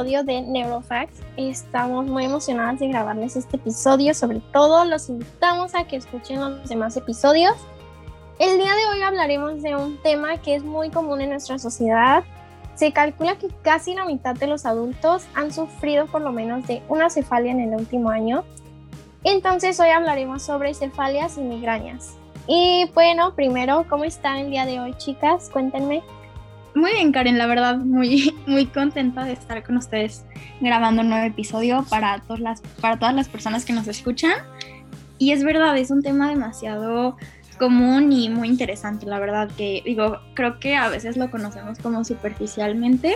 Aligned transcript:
episodio 0.00 0.24
de 0.24 0.40
Neurofacts. 0.40 1.20
Estamos 1.36 2.06
muy 2.06 2.24
emocionadas 2.24 2.80
de 2.80 2.88
grabarles 2.88 3.36
este 3.36 3.56
episodio. 3.56 4.14
Sobre 4.14 4.40
todo, 4.50 4.86
los 4.86 5.10
invitamos 5.10 5.74
a 5.74 5.84
que 5.84 5.96
escuchen 5.96 6.40
los 6.40 6.68
demás 6.70 6.96
episodios. 6.96 7.52
El 8.38 8.56
día 8.56 8.70
de 8.74 8.86
hoy 8.90 9.02
hablaremos 9.02 9.60
de 9.60 9.76
un 9.76 10.00
tema 10.02 10.38
que 10.38 10.54
es 10.54 10.64
muy 10.64 10.88
común 10.88 11.20
en 11.20 11.30
nuestra 11.30 11.58
sociedad. 11.58 12.24
Se 12.76 12.94
calcula 12.94 13.36
que 13.36 13.48
casi 13.62 13.94
la 13.94 14.06
mitad 14.06 14.34
de 14.34 14.46
los 14.46 14.64
adultos 14.64 15.26
han 15.34 15.52
sufrido 15.52 16.06
por 16.06 16.22
lo 16.22 16.32
menos 16.32 16.66
de 16.66 16.82
una 16.88 17.10
cefalia 17.10 17.52
en 17.52 17.60
el 17.60 17.74
último 17.74 18.08
año. 18.08 18.44
Entonces, 19.22 19.78
hoy 19.80 19.90
hablaremos 19.90 20.42
sobre 20.42 20.72
cefalias 20.72 21.36
y 21.36 21.42
migrañas. 21.42 22.16
Y 22.46 22.90
bueno, 22.94 23.34
primero, 23.34 23.84
¿cómo 23.90 24.04
están 24.04 24.38
el 24.38 24.50
día 24.50 24.64
de 24.64 24.80
hoy, 24.80 24.94
chicas? 24.94 25.50
Cuéntenme. 25.50 26.02
Muy 26.74 26.92
bien, 26.92 27.12
Karen, 27.12 27.38
la 27.38 27.46
verdad, 27.46 27.78
muy, 27.78 28.34
muy 28.46 28.66
contenta 28.66 29.24
de 29.24 29.32
estar 29.32 29.62
con 29.64 29.76
ustedes 29.76 30.24
grabando 30.60 31.02
un 31.02 31.10
nuevo 31.10 31.26
episodio 31.26 31.84
para 31.88 32.20
todas, 32.20 32.40
las, 32.40 32.60
para 32.80 32.98
todas 32.98 33.14
las 33.14 33.28
personas 33.28 33.64
que 33.64 33.72
nos 33.72 33.88
escuchan. 33.88 34.32
Y 35.18 35.32
es 35.32 35.44
verdad, 35.44 35.76
es 35.76 35.90
un 35.90 36.02
tema 36.02 36.28
demasiado 36.30 37.16
común 37.58 38.10
y 38.10 38.30
muy 38.30 38.48
interesante, 38.48 39.04
la 39.04 39.18
verdad, 39.18 39.50
que 39.56 39.82
digo, 39.84 40.18
creo 40.34 40.58
que 40.58 40.76
a 40.76 40.88
veces 40.88 41.18
lo 41.18 41.30
conocemos 41.30 41.78
como 41.78 42.04
superficialmente, 42.04 43.14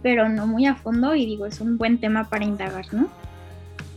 pero 0.00 0.28
no 0.28 0.46
muy 0.46 0.66
a 0.66 0.76
fondo 0.76 1.14
y 1.16 1.26
digo, 1.26 1.44
es 1.44 1.60
un 1.60 1.76
buen 1.76 1.98
tema 1.98 2.28
para 2.28 2.44
indagar, 2.44 2.86
¿no? 2.92 3.08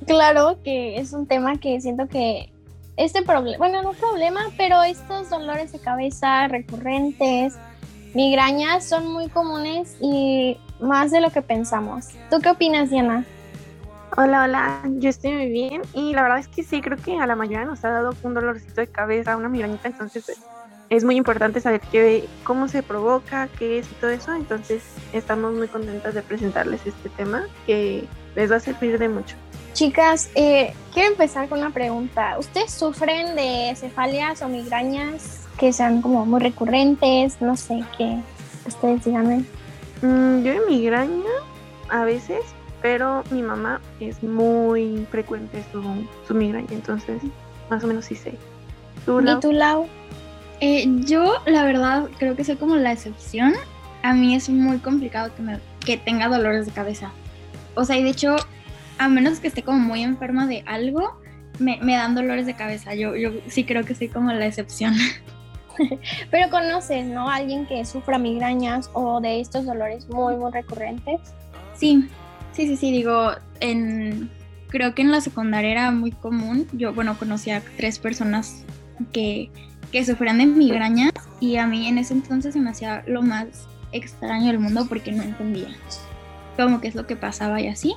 Claro 0.07 0.57
que 0.63 0.97
es 0.97 1.13
un 1.13 1.27
tema 1.27 1.57
que 1.57 1.79
siento 1.79 2.07
que 2.07 2.51
este 2.97 3.21
problema, 3.21 3.57
bueno, 3.59 3.83
no 3.83 3.93
problema, 3.93 4.41
pero 4.57 4.81
estos 4.83 5.29
dolores 5.29 5.71
de 5.71 5.79
cabeza 5.79 6.47
recurrentes, 6.47 7.55
migrañas 8.13 8.85
son 8.85 9.11
muy 9.11 9.29
comunes 9.29 9.97
y 9.99 10.57
más 10.79 11.11
de 11.11 11.21
lo 11.21 11.31
que 11.31 11.41
pensamos. 11.41 12.09
¿Tú 12.29 12.39
qué 12.39 12.49
opinas, 12.49 12.89
Diana? 12.89 13.25
Hola, 14.15 14.43
hola, 14.43 14.81
yo 14.99 15.09
estoy 15.09 15.31
muy 15.31 15.49
bien 15.49 15.81
y 15.93 16.13
la 16.13 16.21
verdad 16.21 16.37
es 16.37 16.47
que 16.47 16.63
sí, 16.63 16.81
creo 16.81 16.97
que 16.97 17.17
a 17.17 17.25
la 17.25 17.35
mayoría 17.35 17.65
nos 17.65 17.83
ha 17.83 17.89
dado 17.89 18.13
un 18.21 18.35
dolorcito 18.35 18.81
de 18.81 18.87
cabeza, 18.87 19.35
una 19.35 19.49
migrañita, 19.49 19.87
entonces 19.87 20.39
es 20.89 21.03
muy 21.03 21.15
importante 21.15 21.59
saber 21.61 21.81
qué, 21.91 22.29
cómo 22.43 22.67
se 22.67 22.83
provoca, 22.83 23.49
qué 23.57 23.79
es 23.79 23.91
y 23.91 23.95
todo 23.95 24.11
eso, 24.11 24.35
entonces 24.35 24.83
estamos 25.13 25.55
muy 25.55 25.67
contentas 25.67 26.13
de 26.13 26.21
presentarles 26.21 26.85
este 26.85 27.09
tema 27.09 27.47
que 27.65 28.07
les 28.35 28.51
va 28.51 28.57
a 28.57 28.59
servir 28.59 28.99
de 28.99 29.09
mucho. 29.09 29.35
Chicas, 29.73 30.29
eh, 30.35 30.75
quiero 30.93 31.09
empezar 31.09 31.49
con 31.49 31.57
una 31.57 31.71
pregunta. 31.71 32.37
¿Ustedes 32.37 32.71
sufren 32.71 33.35
de 33.35 33.73
cefalias 33.75 34.43
o 34.43 34.47
migrañas 34.47 35.42
que 35.57 35.73
sean 35.73 36.01
como 36.01 36.25
muy 36.25 36.39
recurrentes, 36.39 37.41
no 37.41 37.55
sé, 37.55 37.83
qué 37.97 38.19
ustedes 38.65 39.03
díganme. 39.03 39.43
Mm, 40.01 40.43
yo 40.43 40.53
de 40.53 40.61
migraña 40.67 41.31
a 41.89 42.03
veces, 42.03 42.41
pero 42.81 43.23
mi 43.31 43.41
mamá 43.41 43.81
es 43.99 44.21
muy 44.23 45.05
frecuente 45.11 45.63
su, 45.71 45.81
su 46.27 46.33
migraña, 46.33 46.67
entonces 46.71 47.21
más 47.69 47.83
o 47.83 47.87
menos 47.87 48.05
sí 48.05 48.15
sé. 48.15 48.33
¿Tú, 49.05 49.21
¿Y 49.21 49.39
tú, 49.39 49.51
Lau? 49.51 49.87
Eh, 50.59 50.85
yo, 51.05 51.35
la 51.45 51.63
verdad, 51.63 52.09
creo 52.17 52.35
que 52.35 52.43
soy 52.43 52.55
como 52.55 52.75
la 52.75 52.91
excepción. 52.91 53.53
A 54.01 54.13
mí 54.13 54.35
es 54.35 54.49
muy 54.49 54.77
complicado 54.77 55.33
que, 55.35 55.41
me, 55.41 55.59
que 55.85 55.97
tenga 55.97 56.27
dolores 56.29 56.65
de 56.65 56.71
cabeza. 56.71 57.11
O 57.75 57.85
sea, 57.85 57.97
y 57.97 58.03
de 58.03 58.09
hecho, 58.09 58.35
a 58.97 59.09
menos 59.09 59.39
que 59.39 59.47
esté 59.47 59.63
como 59.63 59.79
muy 59.79 60.03
enferma 60.03 60.47
de 60.47 60.63
algo, 60.65 61.19
me, 61.59 61.79
me 61.81 61.95
dan 61.95 62.15
dolores 62.15 62.45
de 62.45 62.53
cabeza. 62.53 62.95
Yo, 62.95 63.15
yo 63.15 63.31
sí 63.47 63.63
creo 63.63 63.83
que 63.83 63.95
soy 63.95 64.09
como 64.09 64.31
la 64.31 64.45
excepción. 64.45 64.95
Pero 66.31 66.49
conoces, 66.49 67.05
¿no? 67.05 67.29
Alguien 67.29 67.65
que 67.65 67.83
sufra 67.85 68.17
migrañas 68.17 68.89
o 68.93 69.21
de 69.21 69.39
estos 69.39 69.65
dolores 69.65 70.07
muy, 70.09 70.35
muy 70.35 70.51
recurrentes. 70.51 71.21
Sí, 71.75 72.07
sí, 72.51 72.67
sí, 72.67 72.77
sí, 72.77 72.91
digo, 72.91 73.31
en, 73.59 74.29
creo 74.67 74.93
que 74.95 75.01
en 75.01 75.11
la 75.11 75.21
secundaria 75.21 75.71
era 75.71 75.91
muy 75.91 76.11
común. 76.11 76.67
Yo, 76.73 76.93
bueno, 76.93 77.17
conocía 77.17 77.57
a 77.57 77.61
tres 77.77 77.99
personas 77.99 78.63
que, 79.11 79.49
que 79.91 80.05
sufrían 80.05 80.37
de 80.37 80.45
migrañas 80.45 81.13
y 81.39 81.57
a 81.57 81.67
mí 81.67 81.87
en 81.87 81.97
ese 81.97 82.13
entonces 82.13 82.53
se 82.53 82.59
me 82.59 82.69
hacía 82.69 83.03
lo 83.07 83.21
más 83.21 83.67
extraño 83.91 84.47
del 84.47 84.59
mundo 84.59 84.85
porque 84.87 85.11
no 85.11 85.23
entendía 85.23 85.67
cómo 86.57 86.81
que 86.81 86.87
es 86.87 86.95
lo 86.95 87.07
que 87.07 87.15
pasaba 87.15 87.61
y 87.61 87.67
así. 87.67 87.95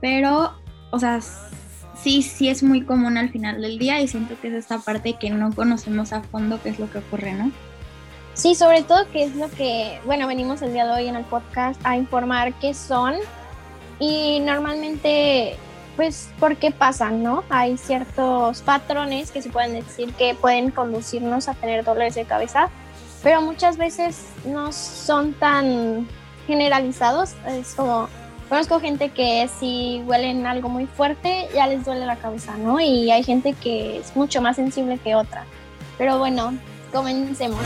Pero, 0.00 0.54
o 0.90 0.98
sea, 0.98 1.20
sí, 2.04 2.20
sí 2.20 2.50
es 2.50 2.62
muy 2.62 2.82
común 2.82 3.16
al 3.16 3.30
final 3.30 3.62
del 3.62 3.78
día 3.78 4.00
y 4.00 4.06
siento 4.06 4.38
que 4.40 4.48
es 4.48 4.54
esta 4.54 4.78
parte 4.78 5.14
que 5.14 5.30
no 5.30 5.50
conocemos 5.54 6.12
a 6.12 6.22
fondo 6.22 6.60
qué 6.62 6.68
es 6.68 6.78
lo 6.78 6.90
que 6.90 6.98
ocurre, 6.98 7.32
¿no? 7.32 7.50
Sí, 8.34 8.54
sobre 8.54 8.82
todo 8.82 9.06
qué 9.10 9.24
es 9.24 9.34
lo 9.36 9.50
que, 9.50 9.98
bueno, 10.04 10.26
venimos 10.26 10.60
el 10.60 10.74
día 10.74 10.84
de 10.84 10.92
hoy 10.92 11.08
en 11.08 11.16
el 11.16 11.24
podcast 11.24 11.80
a 11.82 11.96
informar 11.96 12.52
qué 12.54 12.74
son 12.74 13.14
y 13.98 14.40
normalmente, 14.40 15.56
pues, 15.96 16.28
por 16.38 16.56
qué 16.56 16.72
pasan, 16.72 17.22
¿no? 17.22 17.42
Hay 17.48 17.78
ciertos 17.78 18.60
patrones 18.60 19.30
que 19.30 19.40
se 19.40 19.48
pueden 19.48 19.72
decir 19.72 20.12
que 20.12 20.34
pueden 20.34 20.72
conducirnos 20.72 21.48
a 21.48 21.54
tener 21.54 21.84
dolores 21.84 22.16
de 22.16 22.26
cabeza, 22.26 22.68
pero 23.22 23.40
muchas 23.40 23.78
veces 23.78 24.26
no 24.44 24.72
son 24.72 25.32
tan 25.32 26.06
generalizados, 26.46 27.34
es 27.46 27.74
como 27.74 28.08
Conozco 28.48 28.78
gente 28.78 29.08
que 29.08 29.48
si 29.58 30.02
huelen 30.06 30.46
algo 30.46 30.68
muy 30.68 30.86
fuerte 30.86 31.48
ya 31.54 31.66
les 31.66 31.84
duele 31.84 32.04
la 32.04 32.16
cabeza, 32.16 32.56
¿no? 32.58 32.78
Y 32.78 33.10
hay 33.10 33.22
gente 33.22 33.54
que 33.54 33.98
es 33.98 34.14
mucho 34.14 34.42
más 34.42 34.56
sensible 34.56 34.98
que 34.98 35.14
otra. 35.14 35.44
Pero 35.96 36.18
bueno, 36.18 36.54
comencemos. 36.92 37.60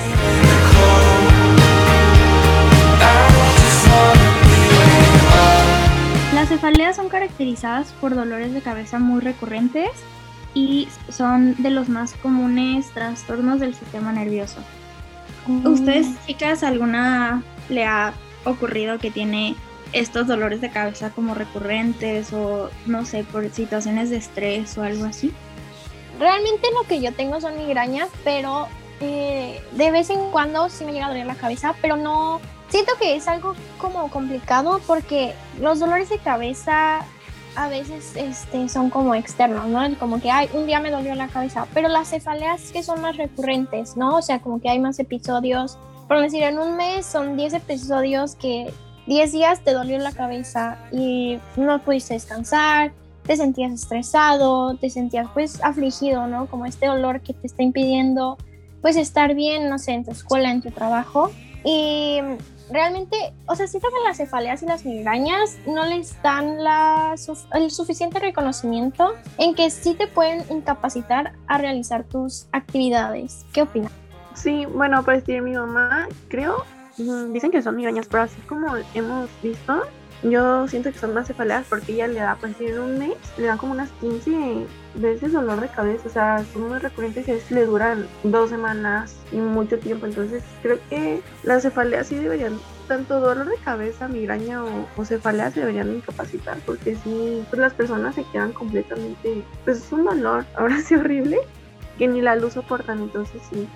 Las 6.32 6.48
cefaleas 6.48 6.94
son 6.94 7.08
caracterizadas 7.08 7.92
por 8.00 8.14
dolores 8.14 8.54
de 8.54 8.60
cabeza 8.60 9.00
muy 9.00 9.20
recurrentes 9.20 9.90
y 10.54 10.88
son 11.08 11.60
de 11.60 11.70
los 11.70 11.88
más 11.88 12.14
comunes 12.14 12.90
trastornos 12.90 13.58
del 13.58 13.74
sistema 13.74 14.12
nervioso. 14.12 14.60
Mm. 15.48 15.66
¿Ustedes, 15.66 16.06
chicas, 16.26 16.62
alguna 16.62 17.42
le 17.68 17.84
ha 17.84 18.12
ocurrido 18.44 18.98
que 18.98 19.10
tiene 19.10 19.56
estos 19.92 20.26
dolores 20.26 20.60
de 20.60 20.70
cabeza 20.70 21.10
como 21.10 21.34
recurrentes 21.34 22.32
o 22.32 22.70
no 22.86 23.04
sé, 23.04 23.24
por 23.24 23.48
situaciones 23.50 24.10
de 24.10 24.16
estrés 24.16 24.76
o 24.78 24.82
algo 24.82 25.04
así? 25.04 25.32
Realmente 26.18 26.68
lo 26.74 26.86
que 26.86 27.00
yo 27.00 27.12
tengo 27.12 27.40
son 27.40 27.56
migrañas, 27.56 28.08
pero 28.24 28.68
eh, 29.00 29.62
de 29.72 29.90
vez 29.90 30.10
en 30.10 30.30
cuando 30.30 30.68
sí 30.68 30.84
me 30.84 30.92
llega 30.92 31.06
a 31.06 31.10
doler 31.10 31.26
la 31.26 31.36
cabeza, 31.36 31.74
pero 31.80 31.96
no, 31.96 32.40
siento 32.68 32.92
que 32.98 33.16
es 33.16 33.28
algo 33.28 33.54
como 33.78 34.10
complicado 34.10 34.80
porque 34.86 35.34
los 35.60 35.78
dolores 35.78 36.08
de 36.08 36.18
cabeza 36.18 37.04
a 37.56 37.68
veces 37.68 38.14
este, 38.14 38.68
son 38.68 38.90
como 38.90 39.14
externos, 39.14 39.66
¿no? 39.66 39.82
Como 39.98 40.20
que, 40.20 40.30
ay, 40.30 40.48
un 40.52 40.66
día 40.66 40.80
me 40.80 40.90
dolió 40.90 41.14
la 41.14 41.28
cabeza, 41.28 41.66
pero 41.74 41.88
las 41.88 42.10
cefaleas 42.10 42.70
que 42.70 42.82
son 42.82 43.00
más 43.00 43.16
recurrentes, 43.16 43.96
¿no? 43.96 44.16
O 44.16 44.22
sea, 44.22 44.40
como 44.40 44.60
que 44.60 44.68
hay 44.68 44.78
más 44.78 44.98
episodios, 44.98 45.76
por 46.06 46.20
decir, 46.20 46.42
en 46.42 46.58
un 46.58 46.76
mes 46.76 47.04
son 47.04 47.36
10 47.36 47.54
episodios 47.54 48.36
que 48.36 48.72
10 49.08 49.32
días 49.32 49.60
te 49.64 49.72
dolió 49.72 49.98
la 49.98 50.12
cabeza 50.12 50.76
y 50.92 51.38
no 51.56 51.78
pudiste 51.80 52.12
descansar, 52.12 52.92
te 53.26 53.36
sentías 53.36 53.72
estresado, 53.72 54.76
te 54.76 54.90
sentías 54.90 55.26
pues 55.32 55.64
afligido, 55.64 56.26
¿no? 56.26 56.46
Como 56.46 56.66
este 56.66 56.86
dolor 56.86 57.22
que 57.22 57.32
te 57.32 57.46
está 57.46 57.62
impidiendo 57.62 58.36
pues 58.82 58.96
estar 58.96 59.34
bien, 59.34 59.70
no 59.70 59.78
sé, 59.78 59.92
en 59.92 60.04
tu 60.04 60.10
escuela, 60.10 60.50
en 60.50 60.60
tu 60.60 60.70
trabajo. 60.70 61.30
Y 61.64 62.20
realmente, 62.70 63.16
o 63.46 63.54
sea, 63.54 63.66
siento 63.66 63.88
que 63.88 64.06
las 64.06 64.18
cefaleas 64.18 64.62
y 64.62 64.66
las 64.66 64.84
migrañas 64.84 65.56
no 65.66 65.86
les 65.86 66.20
dan 66.22 66.62
la, 66.62 67.14
el 67.54 67.70
suficiente 67.70 68.20
reconocimiento 68.20 69.14
en 69.38 69.54
que 69.54 69.70
sí 69.70 69.94
te 69.94 70.06
pueden 70.06 70.44
incapacitar 70.50 71.32
a 71.46 71.56
realizar 71.56 72.04
tus 72.04 72.46
actividades. 72.52 73.46
¿Qué 73.54 73.62
opinas? 73.62 73.90
Sí, 74.34 74.66
bueno, 74.66 75.02
para 75.02 75.18
decir 75.18 75.42
mi 75.42 75.54
mamá, 75.54 76.08
creo 76.28 76.64
dicen 76.98 77.50
que 77.50 77.62
son 77.62 77.76
migrañas, 77.76 78.06
pero 78.08 78.24
así 78.24 78.40
como 78.42 78.74
hemos 78.94 79.30
visto, 79.42 79.84
yo 80.22 80.66
siento 80.66 80.90
que 80.90 80.98
son 80.98 81.14
más 81.14 81.28
cefaleas 81.28 81.64
porque 81.68 81.92
ella 81.92 82.08
le 82.08 82.20
da, 82.20 82.36
pues 82.40 82.60
en 82.60 82.78
un 82.78 82.98
mes, 82.98 83.16
le 83.36 83.46
dan 83.46 83.58
como 83.58 83.72
unas 83.72 83.90
15 84.00 84.66
veces 84.96 85.32
dolor 85.32 85.60
de 85.60 85.68
cabeza, 85.68 86.08
o 86.08 86.10
sea, 86.10 86.44
son 86.52 86.68
muy 86.68 86.78
recurrentes 86.78 87.28
y 87.28 87.54
le 87.54 87.66
duran 87.66 88.06
dos 88.24 88.50
semanas 88.50 89.16
y 89.30 89.36
mucho 89.36 89.78
tiempo, 89.78 90.06
entonces 90.06 90.42
creo 90.62 90.78
que 90.88 91.22
las 91.44 91.62
cefaleas 91.62 92.08
sí 92.08 92.16
deberían, 92.16 92.58
tanto 92.88 93.20
dolor 93.20 93.48
de 93.48 93.56
cabeza, 93.58 94.08
migraña 94.08 94.64
o, 94.64 94.88
o 94.96 95.04
cefaleas 95.04 95.54
se 95.54 95.60
deberían 95.60 95.94
incapacitar 95.94 96.58
porque 96.66 96.96
sí, 96.96 97.44
pues 97.50 97.60
las 97.60 97.74
personas 97.74 98.14
se 98.16 98.24
quedan 98.32 98.52
completamente, 98.52 99.44
pues 99.64 99.78
es 99.78 99.92
un 99.92 100.04
dolor, 100.04 100.44
ahora 100.56 100.80
sí 100.80 100.96
horrible, 100.96 101.38
que 101.96 102.08
ni 102.08 102.22
la 102.22 102.34
luz 102.34 102.54
soportan, 102.54 102.98
entonces 102.98 103.40
sí, 103.50 103.68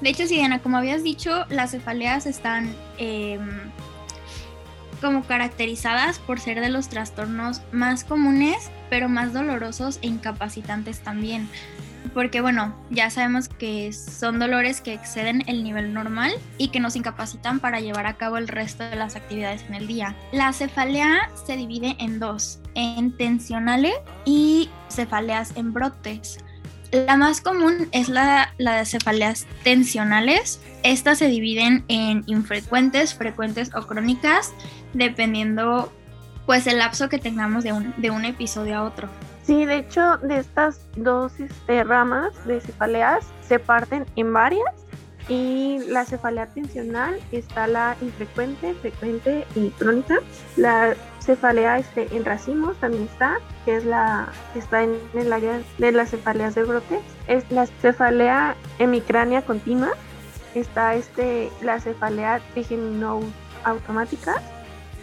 de 0.00 0.10
hecho, 0.10 0.26
sí, 0.26 0.36
Diana, 0.36 0.60
como 0.60 0.76
habías 0.76 1.02
dicho, 1.02 1.46
las 1.48 1.70
cefaleas 1.70 2.26
están 2.26 2.74
em, 2.98 3.48
como 5.00 5.24
caracterizadas 5.24 6.18
por 6.18 6.40
ser 6.40 6.60
de 6.60 6.68
los 6.68 6.88
trastornos 6.88 7.62
más 7.72 8.04
comunes, 8.04 8.70
pero 8.90 9.08
más 9.08 9.32
dolorosos 9.32 9.98
e 10.02 10.08
incapacitantes 10.08 11.00
también. 11.00 11.48
porque 12.14 12.40
bueno, 12.40 12.74
ya 12.88 13.10
sabemos 13.10 13.48
que 13.48 13.92
son 13.92 14.38
dolores 14.38 14.80
que 14.80 14.94
exceden 14.94 15.42
el 15.48 15.64
nivel 15.64 15.92
normal 15.92 16.32
y 16.56 16.68
que 16.68 16.78
nos 16.78 16.94
incapacitan 16.94 17.58
para 17.58 17.80
llevar 17.80 18.06
a 18.06 18.16
cabo 18.16 18.36
el 18.38 18.46
resto 18.48 18.84
de 18.84 18.96
las 18.96 19.16
actividades 19.16 19.64
en 19.68 19.74
el 19.74 19.86
día. 19.86 20.14
La 20.32 20.52
cefalea 20.52 21.30
se 21.46 21.56
divide 21.56 21.96
en 21.98 22.20
dos, 22.20 22.60
en 22.74 23.16
tensionales 23.16 23.94
y 24.24 24.70
cefaleas 24.88 25.52
en 25.56 25.72
brotes. 25.72 26.38
La 26.92 27.16
más 27.16 27.40
común 27.40 27.88
es 27.92 28.08
la, 28.08 28.52
la, 28.58 28.76
de 28.76 28.86
cefaleas 28.86 29.46
tensionales. 29.64 30.60
Estas 30.82 31.18
se 31.18 31.26
dividen 31.26 31.84
en 31.88 32.22
infrecuentes, 32.26 33.14
frecuentes 33.14 33.74
o 33.74 33.86
crónicas, 33.86 34.52
dependiendo 34.94 35.92
pues 36.46 36.66
el 36.66 36.78
lapso 36.78 37.08
que 37.08 37.18
tengamos 37.18 37.64
de 37.64 37.72
un, 37.72 37.92
de 37.96 38.10
un 38.10 38.24
episodio 38.24 38.78
a 38.78 38.84
otro. 38.84 39.08
Sí, 39.42 39.64
de 39.64 39.78
hecho, 39.78 40.16
de 40.18 40.38
estas 40.38 40.80
dos 40.96 41.38
este, 41.38 41.84
ramas 41.84 42.32
de 42.46 42.60
cefaleas 42.60 43.26
se 43.46 43.58
parten 43.58 44.06
en 44.16 44.32
varias 44.32 44.64
y 45.28 45.78
la 45.88 46.04
cefalea 46.04 46.46
tensional 46.46 47.18
está 47.32 47.66
la 47.66 47.96
infrecuente, 48.00 48.74
frecuente 48.74 49.44
y 49.54 49.70
crónica. 49.70 50.16
La 50.56 50.94
cefalea 51.26 51.82
en 51.96 52.24
racimos 52.24 52.76
también 52.78 53.04
está, 53.04 53.38
que 53.64 53.76
es 53.76 53.84
la 53.84 54.28
está 54.54 54.82
en 54.82 54.98
el 55.14 55.32
área 55.32 55.60
de 55.78 55.92
las 55.92 56.10
cefaleas 56.10 56.54
de 56.54 56.64
brotes. 56.64 57.00
Es 57.26 57.50
la 57.50 57.66
cefalea 57.66 58.56
hemicránea 58.78 59.42
continua. 59.42 59.90
Está 60.54 60.94
este, 60.94 61.50
la 61.60 61.80
cefalea 61.80 62.40
automática 63.64 64.40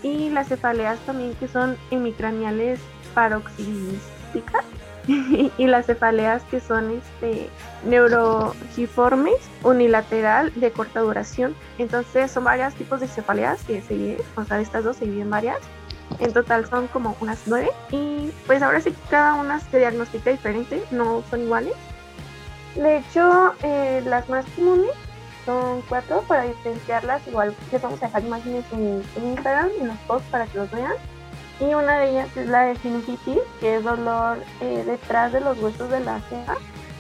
y 0.02 0.30
las 0.30 0.48
cefaleas 0.48 1.00
también 1.06 1.36
que 1.36 1.48
son 1.48 1.78
hemicraniales 1.92 2.80
paroxísticas 3.14 4.66
y 5.08 5.68
las 5.68 5.86
cefaleas 5.86 6.44
que 6.44 6.60
son 6.60 6.92
este 6.92 7.50
neurogiformes 7.86 9.38
unilateral 9.64 10.52
de 10.56 10.72
corta 10.72 11.02
duración. 11.02 11.56
Entonces 11.78 12.32
son 12.32 12.46
varios 12.46 12.74
tipos 12.76 13.00
de 13.02 13.08
cefaleas 13.08 13.64
que 13.64 13.82
se 13.82 14.18
o 14.36 14.44
sea, 14.46 14.60
estas 14.60 14.84
dos 14.84 14.98
se 14.98 15.06
dividen 15.06 15.30
varias. 15.30 15.60
En 16.20 16.34
total 16.34 16.70
son 16.70 16.88
como 16.88 17.16
unas 17.20 17.40
nueve 17.46 17.70
y 17.92 18.32
pues 18.46 18.62
ahora 18.62 18.80
sí 18.82 18.94
cada 19.10 19.36
una 19.36 19.60
se 19.60 19.80
diagnostica 19.80 20.32
diferente, 20.32 20.84
no 20.92 21.24
son 21.30 21.42
iguales. 21.42 21.74
De 22.76 22.98
hecho, 22.98 23.54
eh, 23.64 24.02
las 24.06 24.28
más 24.30 24.46
comunes 24.56 24.92
son 25.46 25.82
cuatro 25.90 26.22
para 26.28 26.44
diferenciarlas. 26.44 27.28
Igual 27.28 27.56
les 27.72 27.82
vamos 27.82 28.02
a 28.02 28.08
dejar 28.08 28.24
imágenes 28.24 28.66
en, 28.72 29.04
en 29.16 29.26
Instagram, 29.32 29.70
en 29.80 29.88
los 29.90 29.98
posts 30.08 30.28
para 30.32 30.46
que 30.48 30.58
los 30.58 30.72
vean 30.72 30.94
y 31.60 31.74
una 31.74 32.00
de 32.00 32.12
ellas 32.12 32.36
es 32.36 32.48
la 32.48 32.66
de 32.66 32.76
sinusitis, 32.78 33.40
que 33.60 33.78
es 33.78 33.84
dolor 33.84 34.40
eh, 34.62 34.84
detrás 34.86 35.32
de 35.32 35.40
los 35.40 35.60
huesos 35.60 35.90
de 35.90 36.00
la 36.00 36.20
ceja 36.22 36.56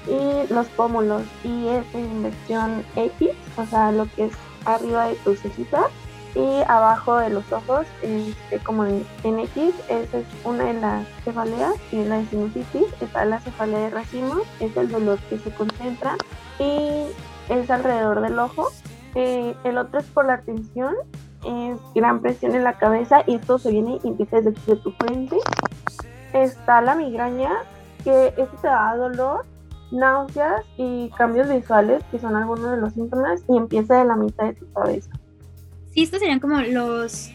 y 0.08 0.54
los 0.54 0.68
pómulos 0.68 1.24
y 1.44 1.68
es 1.70 1.86
en 1.94 2.06
inversión 2.06 2.86
X, 2.96 3.30
o 3.58 3.66
sea, 3.66 3.92
lo 3.92 4.06
que 4.16 4.26
es 4.26 4.34
arriba 4.66 5.08
de 5.08 5.16
tu 5.16 5.36
cejita 5.36 5.88
y 6.36 6.62
abajo 6.68 7.18
de 7.18 7.30
los 7.30 7.52
ojos, 7.52 7.86
este, 8.02 8.60
como 8.60 8.86
en, 8.86 9.06
X, 9.24 9.74
esa 9.90 10.18
es 10.18 10.26
una 10.44 10.66
de 10.66 10.74
las 10.74 11.08
cefaleas 11.24 11.76
y 11.92 12.04
la 12.04 12.18
de 12.18 12.26
sinusitis, 12.26 12.88
está 13.02 13.26
la 13.26 13.40
cefalea 13.40 13.80
de 13.80 13.90
racimo, 13.92 14.36
es 14.60 14.76
el 14.76 14.90
dolor 14.90 15.20
que 15.30 15.38
se 15.40 15.52
concentra 15.52 16.16
y 16.60 17.06
es 17.50 17.70
alrededor 17.70 18.22
del 18.22 18.40
ojo. 18.40 18.70
Eh, 19.16 19.56
el 19.64 19.78
otro 19.78 20.00
es 20.00 20.06
por 20.08 20.26
la 20.26 20.42
tensión 20.42 20.96
es 21.46 21.78
gran 21.94 22.22
presión 22.22 22.56
en 22.56 22.64
la 22.64 22.78
cabeza 22.78 23.24
y 23.28 23.36
esto 23.36 23.58
se 23.58 23.72
viene 23.72 24.00
y 24.04 24.08
empieza 24.08 24.42
desde 24.42 24.76
tu 24.78 24.92
frente. 24.92 25.38
Está 26.34 26.82
la 26.82 26.96
migraña, 26.96 27.52
que 28.04 28.28
esto 28.38 28.58
te 28.62 28.68
da 28.68 28.96
dolor, 28.96 29.46
náuseas 29.92 30.64
y 30.78 31.10
cambios 31.12 31.50
visuales, 31.50 32.04
que 32.12 32.20
son 32.20 32.36
algunos 32.36 32.72
de 32.72 32.78
los 32.78 32.94
síntomas, 32.94 33.44
y 33.48 33.58
empieza 33.58 34.00
de 34.00 34.06
la 34.06 34.16
mitad 34.16 34.46
de 34.46 34.54
tu 34.54 34.72
cabeza. 34.74 35.12
Sí, 35.94 36.04
estos 36.04 36.20
serían 36.20 36.40
como 36.40 36.60
los, 36.62 37.30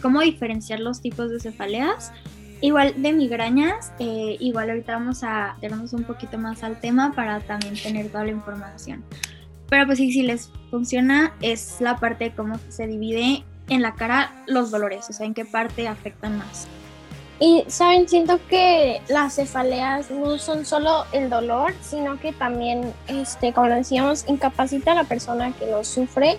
cómo 0.00 0.20
diferenciar 0.20 0.80
los 0.80 1.00
tipos 1.00 1.30
de 1.30 1.38
cefaleas. 1.38 2.12
Igual 2.60 3.00
de 3.02 3.12
migrañas, 3.12 3.92
eh, 3.98 4.36
igual 4.38 4.70
ahorita 4.70 4.92
vamos 4.92 5.24
a 5.24 5.56
darnos 5.60 5.92
un 5.92 6.04
poquito 6.04 6.38
más 6.38 6.62
al 6.62 6.80
tema 6.80 7.12
para 7.12 7.40
también 7.40 7.74
tener 7.74 8.08
toda 8.08 8.24
la 8.24 8.30
información. 8.30 9.04
Pero 9.68 9.86
pues 9.86 9.98
sí, 9.98 10.12
si 10.12 10.22
les 10.22 10.50
funciona, 10.70 11.34
es 11.40 11.80
la 11.80 11.96
parte 11.96 12.24
de 12.24 12.34
cómo 12.34 12.58
se 12.68 12.86
divide 12.86 13.44
en 13.68 13.82
la 13.82 13.94
cara 13.94 14.44
los 14.46 14.70
dolores, 14.70 15.08
o 15.08 15.12
sea, 15.12 15.26
en 15.26 15.34
qué 15.34 15.44
parte 15.44 15.88
afectan 15.88 16.38
más. 16.38 16.68
Y, 17.40 17.64
¿saben? 17.66 18.08
Siento 18.08 18.38
que 18.48 19.00
las 19.08 19.34
cefaleas 19.34 20.10
no 20.10 20.38
son 20.38 20.64
solo 20.64 21.04
el 21.12 21.30
dolor, 21.30 21.74
sino 21.80 22.20
que 22.20 22.32
también, 22.32 22.92
este, 23.08 23.52
como 23.52 23.68
decíamos, 23.68 24.24
incapacita 24.28 24.92
a 24.92 24.94
la 24.94 25.04
persona 25.04 25.52
que 25.52 25.66
lo 25.66 25.82
sufre, 25.82 26.38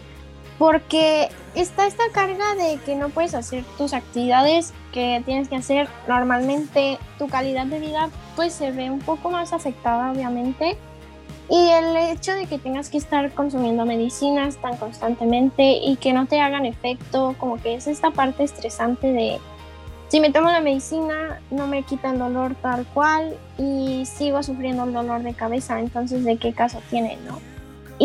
porque 0.64 1.28
está 1.56 1.88
esta 1.88 2.06
carga 2.14 2.56
de 2.56 2.78
que 2.86 2.96
no 2.96 3.10
puedes 3.10 3.36
hacer 3.36 3.66
tus 3.78 3.92
actividades 3.92 4.74
que 4.94 5.22
tienes 5.26 5.50
que 5.50 5.58
hacer 5.58 5.90
normalmente, 6.08 7.00
tu 7.20 7.28
calidad 7.28 7.66
de 7.66 7.82
vida 7.82 8.10
pues 8.38 8.54
se 8.54 8.72
ve 8.72 8.90
un 8.90 9.00
poco 9.00 9.30
más 9.30 9.52
afectada, 9.52 10.14
obviamente, 10.14 10.78
y 11.50 11.70
el 11.70 11.98
hecho 11.98 12.32
de 12.32 12.46
que 12.46 12.60
tengas 12.60 12.90
que 12.90 12.98
estar 12.98 13.34
consumiendo 13.34 13.86
medicinas 13.86 14.56
tan 14.56 14.78
constantemente 14.78 15.80
y 15.84 15.98
que 15.98 16.14
no 16.14 16.28
te 16.28 16.40
hagan 16.40 16.66
efecto, 16.66 17.36
como 17.40 17.62
que 17.62 17.76
es 17.76 17.88
esta 17.88 18.12
parte 18.12 18.46
estresante 18.46 19.12
de 19.12 19.42
si 20.08 20.22
me 20.22 20.32
tomo 20.32 20.48
la 20.48 20.62
medicina 20.62 21.42
no 21.52 21.68
me 21.68 21.84
quita 21.84 22.12
el 22.12 22.20
dolor 22.20 22.56
tal 22.62 22.86
cual 22.94 23.36
y 23.58 24.06
sigo 24.06 24.42
sufriendo 24.42 24.86
el 24.86 24.94
dolor 24.94 25.24
de 25.24 25.34
cabeza, 25.34 25.82
entonces 25.82 26.24
¿de 26.24 26.38
qué 26.38 26.54
caso 26.54 26.82
tiene, 26.90 27.18
no? 27.28 27.53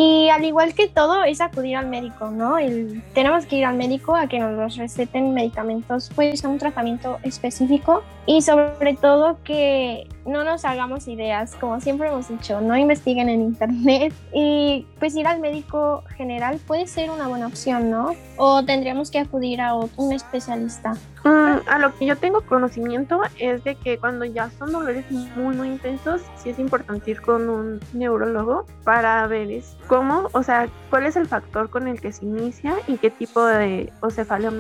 Y 0.01 0.29
al 0.29 0.45
igual 0.45 0.75
que 0.75 0.87
todo, 0.87 1.25
es 1.25 1.41
acudir 1.41 1.75
al 1.75 1.89
médico, 1.89 2.31
¿no? 2.31 2.57
El, 2.57 3.03
tenemos 3.15 3.47
que 3.47 3.57
ir 3.57 3.65
al 3.65 3.75
médico 3.75 4.15
a 4.15 4.29
que 4.29 4.39
nos 4.39 4.77
receten 4.77 5.35
medicamentos, 5.35 6.09
pues 6.15 6.45
a 6.45 6.49
un 6.49 6.59
tratamiento 6.59 7.19
específico 7.25 8.05
y 8.25 8.43
sobre 8.43 8.95
todo 8.95 9.39
que 9.43 10.07
no 10.29 10.45
nos 10.45 10.65
hagamos 10.65 11.09
ideas, 11.09 11.55
como 11.57 11.81
siempre 11.81 12.09
hemos 12.09 12.29
dicho, 12.29 12.61
no 12.61 12.77
investiguen 12.77 13.29
en 13.29 13.41
internet 13.41 14.13
y 14.33 14.87
pues 14.99 15.17
ir 15.17 15.27
al 15.27 15.41
médico 15.41 16.05
general 16.17 16.61
puede 16.67 16.87
ser 16.87 17.11
una 17.11 17.29
buena 17.29 17.47
opción, 17.47 17.91
¿no? 17.91 18.15
O 18.37 18.63
tendríamos 18.65 19.11
que 19.11 19.19
acudir 19.19 19.61
a 19.61 19.75
un 19.75 20.13
especialista. 20.13 20.95
Mm, 21.25 21.69
a 21.69 21.79
lo 21.79 21.97
que 21.97 22.07
yo 22.07 22.17
tengo 22.17 22.43
conocimiento 22.43 23.21
es 23.39 23.65
de 23.65 23.75
que 23.75 23.99
cuando 23.99 24.25
ya 24.25 24.51
son 24.51 24.73
dolores 24.73 25.05
muy 25.11 25.57
muy 25.57 25.69
intensos, 25.69 26.21
sí 26.37 26.51
es 26.51 26.59
importante 26.59 27.11
ir 27.11 27.21
con 27.21 27.49
un 27.49 27.81
neurólogo 27.93 28.67
para 28.85 29.27
ver 29.27 29.49
cómo, 29.87 30.29
o 30.33 30.43
sea, 30.43 30.69
cuál 30.91 31.07
es 31.07 31.17
el 31.17 31.27
factor 31.27 31.71
con 31.71 31.89
el 31.89 32.01
que 32.01 32.13
se 32.13 32.25
inicia 32.25 32.75
y 32.87 32.99
qué 32.99 33.11
tipo 33.11 33.45
de 33.45 33.93
o 34.01 34.11
cefalea 34.11 34.51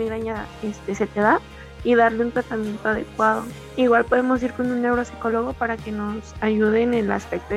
este, 0.62 0.94
se 0.94 1.06
te 1.06 1.20
da 1.20 1.40
y 1.84 1.94
darle 1.94 2.24
un 2.24 2.32
tratamiento 2.32 2.88
adecuado. 2.88 3.44
Igual 3.76 4.04
podemos 4.04 4.42
ir 4.42 4.52
con 4.52 4.70
un 4.70 4.82
neuropsicólogo 4.82 5.52
para 5.52 5.76
que 5.76 5.92
nos 5.92 6.34
ayude 6.40 6.82
en 6.82 6.94
el 6.94 7.10
aspecto 7.12 7.54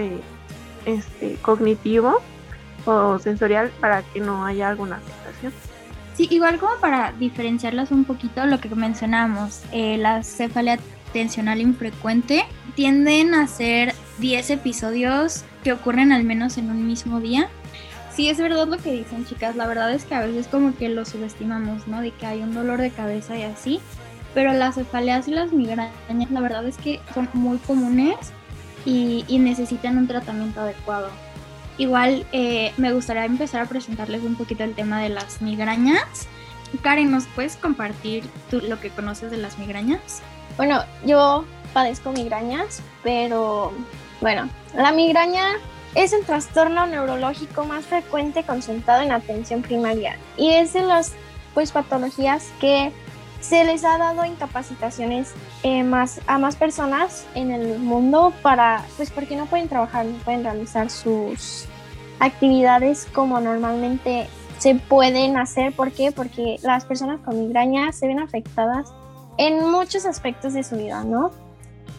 este, 0.85 1.35
cognitivo 1.41 2.21
o 2.85 3.19
sensorial 3.19 3.71
para 3.79 4.01
que 4.01 4.19
no 4.19 4.45
haya 4.45 4.69
alguna 4.69 4.97
afectación. 4.97 5.53
Sí, 6.15 6.27
igual 6.29 6.59
como 6.59 6.75
para 6.79 7.13
diferenciarlas 7.13 7.91
un 7.91 8.03
poquito, 8.03 8.45
lo 8.45 8.59
que 8.59 8.69
mencionamos, 8.69 9.61
eh, 9.71 9.97
la 9.97 10.23
cefalea 10.23 10.77
tensional 11.13 11.61
infrecuente 11.61 12.43
tienden 12.75 13.33
a 13.33 13.47
ser 13.47 13.93
10 14.19 14.51
episodios 14.51 15.43
que 15.63 15.73
ocurren 15.73 16.11
al 16.11 16.23
menos 16.23 16.57
en 16.57 16.69
un 16.69 16.85
mismo 16.85 17.19
día. 17.19 17.49
Sí, 18.13 18.29
es 18.29 18.37
verdad 18.37 18.67
lo 18.67 18.77
que 18.77 18.91
dicen 18.91 19.25
chicas, 19.25 19.55
la 19.55 19.67
verdad 19.67 19.91
es 19.93 20.03
que 20.03 20.15
a 20.15 20.21
veces 20.21 20.47
como 20.47 20.75
que 20.75 20.89
lo 20.89 21.05
subestimamos, 21.05 21.87
¿no? 21.87 22.01
De 22.01 22.11
que 22.11 22.25
hay 22.25 22.41
un 22.41 22.53
dolor 22.53 22.81
de 22.81 22.91
cabeza 22.91 23.37
y 23.37 23.43
así, 23.43 23.79
pero 24.33 24.53
las 24.53 24.75
cefaleas 24.75 25.27
y 25.27 25.31
las 25.31 25.51
migrañas 25.51 25.91
la 26.29 26.39
verdad 26.39 26.65
es 26.65 26.77
que 26.77 26.99
son 27.13 27.29
muy 27.33 27.57
comunes 27.59 28.15
y, 28.85 29.25
necesitan 29.39 29.97
un 29.97 30.07
tratamiento 30.07 30.61
adecuado. 30.61 31.09
Igual 31.77 32.25
eh, 32.31 32.73
me 32.77 32.93
gustaría 32.93 33.25
empezar 33.25 33.61
a 33.61 33.65
presentarles 33.65 34.23
un 34.23 34.35
poquito 34.35 34.63
el 34.63 34.75
tema 34.75 35.01
de 35.01 35.09
las 35.09 35.41
migrañas. 35.41 36.27
Karen, 36.81 37.11
¿nos 37.11 37.25
puedes 37.27 37.55
compartir 37.57 38.23
tú 38.49 38.61
lo 38.61 38.79
que 38.79 38.89
conoces 38.89 39.31
de 39.31 39.37
las 39.37 39.57
migrañas? 39.59 40.21
Bueno, 40.57 40.83
yo 41.05 41.45
padezco 41.73 42.11
migrañas, 42.11 42.81
pero 43.03 43.73
bueno, 44.19 44.49
la 44.75 44.91
migraña 44.91 45.43
es 45.95 46.13
el 46.13 46.23
trastorno 46.23 46.85
neurológico 46.87 47.65
más 47.65 47.85
frecuente 47.85 48.43
concentrado 48.43 49.01
en 49.01 49.11
atención 49.11 49.61
primaria 49.61 50.17
y 50.37 50.51
es 50.51 50.73
de 50.73 50.83
las 50.83 51.13
pues 51.53 51.71
patologías 51.71 52.49
que 52.61 52.91
se 53.41 53.65
les 53.65 53.83
ha 53.83 53.97
dado 53.97 54.23
incapacitaciones 54.25 55.33
eh, 55.63 55.83
más, 55.83 56.21
a 56.27 56.37
más 56.37 56.55
personas 56.55 57.25
en 57.35 57.51
el 57.51 57.79
mundo 57.79 58.33
para, 58.41 58.85
pues 58.97 59.11
porque 59.11 59.35
no 59.35 59.47
pueden 59.47 59.67
trabajar, 59.67 60.05
no 60.05 60.17
pueden 60.19 60.43
realizar 60.43 60.89
sus 60.89 61.65
actividades 62.19 63.07
como 63.13 63.41
normalmente 63.41 64.27
se 64.59 64.75
pueden 64.75 65.37
hacer. 65.37 65.73
¿Por 65.73 65.91
qué? 65.91 66.11
Porque 66.11 66.57
las 66.61 66.85
personas 66.85 67.19
con 67.21 67.39
migraña 67.39 67.91
se 67.91 68.07
ven 68.07 68.19
afectadas 68.19 68.93
en 69.37 69.69
muchos 69.69 70.05
aspectos 70.05 70.53
de 70.53 70.63
su 70.63 70.77
vida, 70.77 71.03
¿no? 71.03 71.31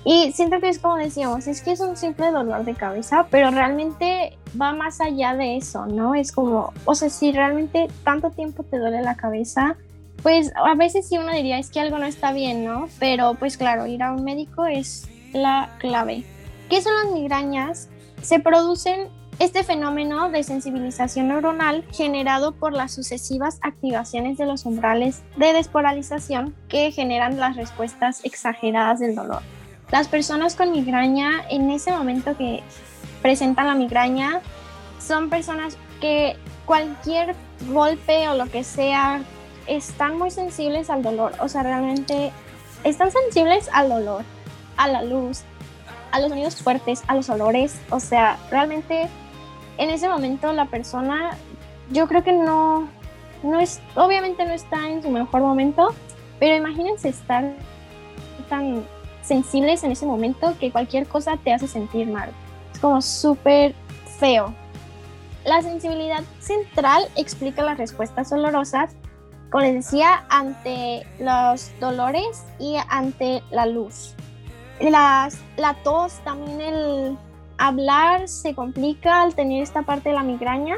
Y 0.05 0.33
siento 0.33 0.61
que 0.61 0.69
es 0.69 0.79
como 0.79 0.97
decíamos, 0.97 1.47
es 1.47 1.61
que 1.61 1.73
es 1.73 1.81
un 1.81 1.97
simple 1.97 2.31
dolor 2.31 2.65
de 2.65 2.75
cabeza, 2.75 3.27
pero 3.31 3.51
realmente 3.51 4.37
va 4.61 4.73
más 4.73 5.01
allá 5.01 5.35
de 5.35 5.57
eso, 5.57 5.87
¿no? 5.87 6.15
Es 6.15 6.33
como, 6.33 6.73
o 6.85 6.95
sea, 6.95 7.09
si 7.09 7.33
realmente 7.33 7.89
tanto 8.05 8.31
tiempo 8.31 8.65
te 8.65 8.79
duele 8.79 9.03
la 9.03 9.15
cabeza, 9.15 9.77
pues 10.23 10.53
a 10.55 10.75
veces 10.75 11.09
sí 11.09 11.19
uno 11.19 11.33
diría 11.33 11.59
es 11.59 11.71
que 11.71 11.81
algo 11.81 11.99
no 11.99 12.07
está 12.07 12.33
bien, 12.33 12.65
¿no? 12.65 12.89
Pero 12.99 13.35
pues 13.35 13.57
claro, 13.57 13.87
ir 13.87 14.03
a 14.03 14.13
un 14.13 14.25
médico 14.25 14.67
es 14.67 15.09
la 15.33 15.77
clave. 15.79 16.25
¿Qué 16.71 16.81
son 16.81 16.93
las 17.03 17.13
migrañas? 17.13 17.89
Se 18.23 18.39
producen 18.39 19.09
este 19.39 19.65
fenómeno 19.65 20.31
de 20.31 20.45
sensibilización 20.45 21.29
neuronal 21.29 21.85
generado 21.91 22.53
por 22.53 22.73
las 22.73 22.93
sucesivas 22.93 23.59
activaciones 23.63 24.39
de 24.39 24.47
los 24.47 24.67
umbrales 24.67 25.23
de 25.37 25.53
despolarización 25.53 26.55
que 26.69 26.93
generan 26.93 27.39
las 27.39 27.57
respuestas 27.57 28.25
exageradas 28.25 29.01
del 29.01 29.17
dolor. 29.17 29.43
Las 29.91 30.09
personas 30.09 30.55
con 30.55 30.71
migraña 30.71 31.45
en 31.51 31.71
ese 31.71 31.91
momento 31.91 32.37
que 32.37 32.63
presentan 33.21 33.67
la 33.67 33.75
migraña 33.75 34.41
son 35.01 35.29
personas 35.29 35.77
que 36.01 36.37
cualquier 36.65 37.35
golpe 37.69 38.29
o 38.29 38.35
lo 38.35 38.47
que 38.47 38.65
sea 38.65 39.23
están 39.67 40.19
muy 40.19 40.31
sensibles 40.31 40.91
al 40.91 41.03
dolor, 41.03 41.33
o 41.41 41.49
sea, 41.49 41.63
realmente 41.63 42.33
están 42.85 43.11
sensibles 43.11 43.69
al 43.73 43.89
dolor, 43.89 44.25
a 44.77 44.89
la 44.89 45.03
luz, 45.03 45.43
a 46.11 46.21
los 46.21 46.31
sonidos 46.31 46.57
fuertes, 46.57 47.03
a 47.07 47.15
los 47.15 47.29
olores, 47.31 47.81
o 47.91 48.01
sea, 48.01 48.39
realmente 48.51 49.09
en 49.79 49.91
ese 49.91 50.09
momento 50.09 50.53
la 50.53 50.67
persona, 50.67 51.37
yo 51.91 52.07
creo 52.07 52.23
que 52.23 52.33
no, 52.33 52.89
no 53.43 53.61
es, 53.61 53.81
obviamente 53.95 54.45
no 54.45 54.53
está 54.53 54.89
en 54.89 55.03
su 55.03 55.11
mejor 55.11 55.41
momento, 55.41 55.95
pero 56.39 56.57
imagínense 56.57 57.09
estar 57.09 57.53
tan 58.49 58.85
sensibles 59.23 59.85
en 59.85 59.93
ese 59.93 60.05
momento 60.05 60.55
que 60.59 60.71
cualquier 60.71 61.07
cosa 61.07 61.37
te 61.37 61.53
hace 61.53 61.69
sentir 61.69 62.07
mal. 62.09 62.31
Es 62.75 62.81
como 62.81 63.01
súper 63.01 63.75
feo. 64.19 64.53
La 65.45 65.63
sensibilidad 65.63 66.23
central 66.41 67.05
explica 67.17 67.63
las 67.63 67.79
respuestas 67.79 68.31
dolorosas 68.31 68.95
decía, 69.61 70.25
ante 70.29 71.07
los 71.19 71.71
dolores 71.81 72.45
y 72.59 72.77
ante 72.89 73.43
la 73.51 73.67
luz. 73.67 74.15
Las, 74.81 75.39
la 75.57 75.75
tos, 75.83 76.15
también 76.25 76.61
el 76.61 77.19
hablar 77.59 78.29
se 78.29 78.55
complica 78.55 79.23
al 79.23 79.35
tener 79.35 79.63
esta 79.63 79.83
parte 79.83 80.09
de 80.09 80.15
la 80.15 80.23
migraña. 80.23 80.77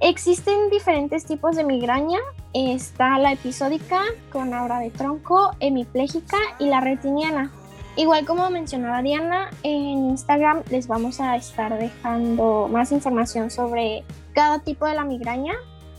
Existen 0.00 0.70
diferentes 0.70 1.24
tipos 1.24 1.56
de 1.56 1.64
migraña. 1.64 2.18
Está 2.52 3.18
la 3.18 3.32
episódica 3.32 4.02
con 4.30 4.52
aura 4.52 4.78
de 4.78 4.90
tronco, 4.90 5.52
hemipléjica 5.60 6.36
y 6.58 6.66
la 6.66 6.80
retiniana. 6.80 7.50
Igual 7.96 8.24
como 8.24 8.48
mencionaba 8.50 9.02
Diana, 9.02 9.50
en 9.62 10.10
Instagram 10.10 10.62
les 10.70 10.88
vamos 10.88 11.20
a 11.20 11.36
estar 11.36 11.78
dejando 11.78 12.68
más 12.70 12.90
información 12.90 13.50
sobre 13.50 14.04
cada 14.32 14.60
tipo 14.60 14.86
de 14.86 14.94
la 14.94 15.04
migraña 15.04 15.54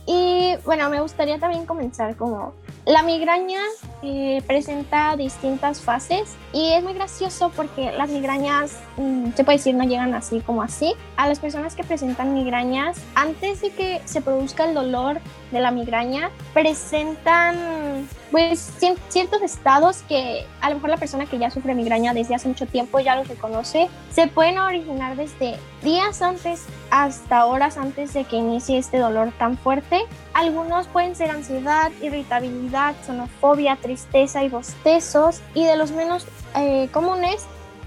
y 0.06 0.56
bueno, 0.64 0.90
me 0.90 1.00
gustaría 1.00 1.38
también 1.38 1.64
comenzar 1.66 2.16
como 2.16 2.52
la 2.84 3.02
migraña 3.02 3.60
eh, 4.02 4.42
presenta 4.46 5.16
distintas 5.16 5.80
fases 5.80 6.36
y 6.52 6.72
es 6.72 6.82
muy 6.82 6.92
gracioso 6.92 7.50
porque 7.56 7.90
las 7.92 8.10
migrañas, 8.10 8.78
mm, 8.98 9.32
se 9.34 9.44
puede 9.44 9.56
decir, 9.56 9.74
no 9.74 9.84
llegan 9.84 10.12
así 10.12 10.40
como 10.40 10.62
así. 10.62 10.94
A 11.16 11.26
las 11.26 11.38
personas 11.38 11.74
que 11.74 11.84
presentan 11.84 12.34
migrañas, 12.34 13.00
antes 13.14 13.62
de 13.62 13.70
que 13.70 14.02
se 14.04 14.20
produzca 14.20 14.66
el 14.66 14.74
dolor 14.74 15.20
de 15.50 15.60
la 15.60 15.70
migraña, 15.70 16.30
presentan 16.52 18.06
pues 18.34 18.72
ciertos 19.10 19.42
estados 19.42 20.02
que 20.08 20.44
a 20.60 20.68
lo 20.68 20.74
mejor 20.74 20.90
la 20.90 20.96
persona 20.96 21.24
que 21.24 21.38
ya 21.38 21.52
sufre 21.52 21.72
migraña 21.72 22.12
desde 22.12 22.34
hace 22.34 22.48
mucho 22.48 22.66
tiempo 22.66 22.98
ya 22.98 23.14
los 23.14 23.28
reconoce, 23.28 23.88
se 24.10 24.26
pueden 24.26 24.58
originar 24.58 25.14
desde 25.14 25.54
días 25.84 26.20
antes 26.20 26.64
hasta 26.90 27.46
horas 27.46 27.76
antes 27.78 28.12
de 28.12 28.24
que 28.24 28.34
inicie 28.34 28.76
este 28.76 28.98
dolor 28.98 29.30
tan 29.38 29.56
fuerte. 29.56 30.00
Algunos 30.32 30.88
pueden 30.88 31.14
ser 31.14 31.30
ansiedad, 31.30 31.92
irritabilidad, 32.02 32.96
sonofobia, 33.06 33.76
tristeza 33.76 34.42
y 34.42 34.48
bostezos 34.48 35.40
y 35.54 35.62
de 35.62 35.76
los 35.76 35.92
menos 35.92 36.26
eh, 36.56 36.88
comunes 36.92 37.46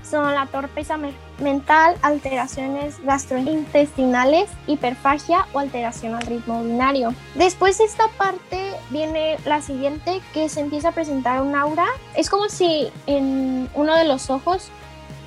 son 0.09 0.33
la 0.33 0.45
torpeza 0.47 0.97
mental, 1.39 1.95
alteraciones 2.01 3.03
gastrointestinales, 3.03 4.49
hiperfagia 4.67 5.45
o 5.53 5.59
alteración 5.59 6.15
al 6.15 6.23
ritmo 6.23 6.63
binario. 6.63 7.13
Después 7.35 7.77
de 7.77 7.85
esta 7.85 8.07
parte 8.17 8.73
viene 8.89 9.37
la 9.45 9.61
siguiente 9.61 10.21
que 10.33 10.49
se 10.49 10.61
empieza 10.61 10.89
a 10.89 10.91
presentar 10.93 11.41
un 11.41 11.55
aura. 11.55 11.85
Es 12.15 12.29
como 12.29 12.49
si 12.49 12.89
en 13.05 13.69
uno 13.75 13.95
de 13.95 14.05
los 14.05 14.29
ojos 14.29 14.69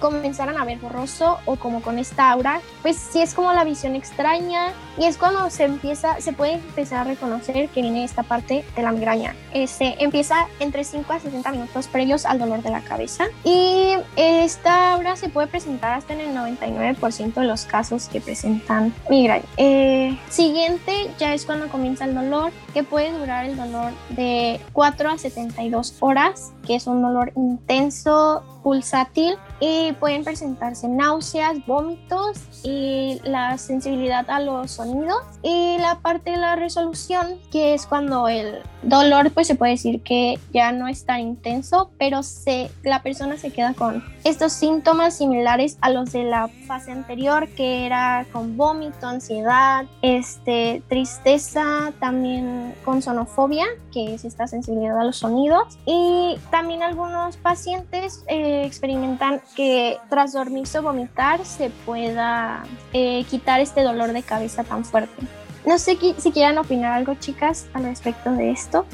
comenzaran 0.00 0.58
a 0.58 0.64
ver 0.64 0.78
borroso 0.78 1.38
o 1.44 1.56
como 1.56 1.82
con 1.82 1.98
esta 1.98 2.30
aura, 2.30 2.60
pues 2.82 2.96
sí 2.96 3.20
es 3.20 3.34
como 3.34 3.52
la 3.52 3.64
visión 3.64 3.94
extraña 3.94 4.72
y 4.98 5.04
es 5.04 5.16
cuando 5.16 5.48
se 5.50 5.64
empieza, 5.64 6.20
se 6.20 6.32
puede 6.32 6.54
empezar 6.54 7.00
a 7.00 7.04
reconocer 7.04 7.68
que 7.68 7.82
viene 7.82 8.04
esta 8.04 8.22
parte 8.22 8.64
de 8.74 8.82
la 8.82 8.92
migraña. 8.92 9.34
Este 9.52 10.02
empieza 10.02 10.46
entre 10.58 10.84
5 10.84 11.12
a 11.12 11.20
60 11.20 11.52
minutos 11.52 11.88
previos 11.88 12.26
al 12.26 12.38
dolor 12.38 12.62
de 12.62 12.70
la 12.70 12.80
cabeza 12.80 13.26
y 13.44 13.94
esta 14.16 14.94
aura 14.94 15.16
se 15.16 15.28
puede 15.28 15.46
presentar 15.46 15.92
hasta 15.92 16.14
en 16.14 16.20
el 16.20 16.36
99% 16.36 17.34
de 17.34 17.44
los 17.44 17.64
casos 17.64 18.08
que 18.08 18.20
presentan 18.20 18.92
migraña. 19.08 19.44
Eh, 19.56 20.18
siguiente 20.28 21.10
ya 21.18 21.34
es 21.34 21.44
cuando 21.44 21.68
comienza 21.68 22.04
el 22.04 22.14
dolor, 22.14 22.52
que 22.72 22.82
puede 22.82 23.12
durar 23.12 23.44
el 23.44 23.56
dolor 23.56 23.92
de 24.10 24.60
4 24.72 25.10
a 25.10 25.18
72 25.18 25.96
horas, 26.00 26.52
que 26.66 26.76
es 26.76 26.86
un 26.86 27.02
dolor 27.02 27.32
intenso, 27.36 28.42
pulsátil 28.62 29.36
y 29.60 29.92
pueden 29.94 30.24
presentarse 30.24 30.88
náuseas, 30.88 31.64
vómitos 31.66 32.38
y 32.62 33.20
la 33.24 33.58
sensibilidad 33.58 34.28
a 34.30 34.40
los 34.40 34.70
sonidos. 34.72 35.22
Y 35.42 35.78
la 35.78 36.00
parte 36.00 36.30
de 36.32 36.36
la 36.36 36.56
resolución 36.56 37.38
que 37.50 37.74
es 37.74 37.86
cuando 37.86 38.28
el 38.28 38.62
dolor 38.82 39.30
pues 39.32 39.46
se 39.46 39.54
puede 39.54 39.72
decir 39.72 40.02
que 40.02 40.38
ya 40.52 40.72
no 40.72 40.88
es 40.88 41.04
tan 41.04 41.20
intenso 41.20 41.90
pero 41.98 42.22
se, 42.22 42.70
la 42.82 43.02
persona 43.02 43.36
se 43.36 43.50
queda 43.50 43.74
con 43.74 44.02
estos 44.24 44.52
síntomas 44.52 45.16
similares 45.16 45.76
a 45.82 45.90
los 45.90 46.12
de 46.12 46.24
la 46.24 46.48
fase 46.66 46.90
anterior 46.92 47.48
que 47.48 47.84
era 47.84 48.26
con 48.32 48.56
vómito, 48.56 49.06
ansiedad, 49.06 49.84
este, 50.02 50.82
tristeza, 50.88 51.92
también 52.00 52.74
con 52.84 53.02
sonofobia 53.02 53.66
que 53.92 54.14
es 54.14 54.24
esta 54.24 54.46
sensibilidad 54.46 54.98
a 54.98 55.04
los 55.04 55.16
sonidos. 55.16 55.78
Y 55.84 56.38
también 56.50 56.82
algunos 56.82 57.36
pacientes 57.36 58.24
eh, 58.28 58.49
experimentan 58.50 59.40
que 59.56 59.98
tras 60.08 60.32
dormirse 60.32 60.78
o 60.78 60.82
vomitar 60.82 61.44
se 61.44 61.70
pueda 61.70 62.64
eh, 62.92 63.24
quitar 63.30 63.60
este 63.60 63.82
dolor 63.82 64.12
de 64.12 64.22
cabeza 64.22 64.64
tan 64.64 64.84
fuerte. 64.84 65.22
No 65.66 65.78
sé 65.78 65.98
si 66.18 66.32
quieran 66.32 66.58
opinar 66.58 66.92
algo, 66.92 67.14
chicas, 67.14 67.68
al 67.74 67.84
respecto 67.84 68.32
de 68.32 68.50
esto. 68.50 68.86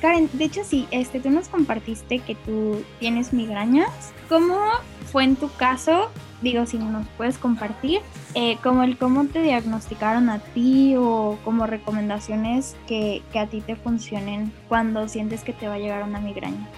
Karen, 0.00 0.30
de 0.32 0.44
hecho 0.44 0.62
sí, 0.64 0.86
este, 0.90 1.18
tú 1.20 1.30
nos 1.30 1.48
compartiste 1.48 2.20
que 2.20 2.34
tú 2.34 2.84
tienes 3.00 3.32
migrañas. 3.32 4.12
¿Cómo 4.28 4.56
fue 5.10 5.24
en 5.24 5.36
tu 5.36 5.50
caso? 5.52 6.10
Digo, 6.40 6.66
si 6.66 6.78
nos 6.78 7.06
puedes 7.16 7.36
compartir, 7.36 8.00
eh, 8.34 8.58
como 8.62 8.84
el 8.84 8.96
cómo 8.96 9.24
te 9.26 9.42
diagnosticaron 9.42 10.30
a 10.30 10.38
ti 10.38 10.94
o 10.96 11.36
como 11.44 11.66
recomendaciones 11.66 12.76
que, 12.86 13.22
que 13.32 13.40
a 13.40 13.48
ti 13.48 13.60
te 13.60 13.74
funcionen 13.74 14.52
cuando 14.68 15.08
sientes 15.08 15.42
que 15.42 15.52
te 15.52 15.66
va 15.66 15.74
a 15.74 15.78
llegar 15.78 16.04
una 16.04 16.20
migraña. 16.20 16.68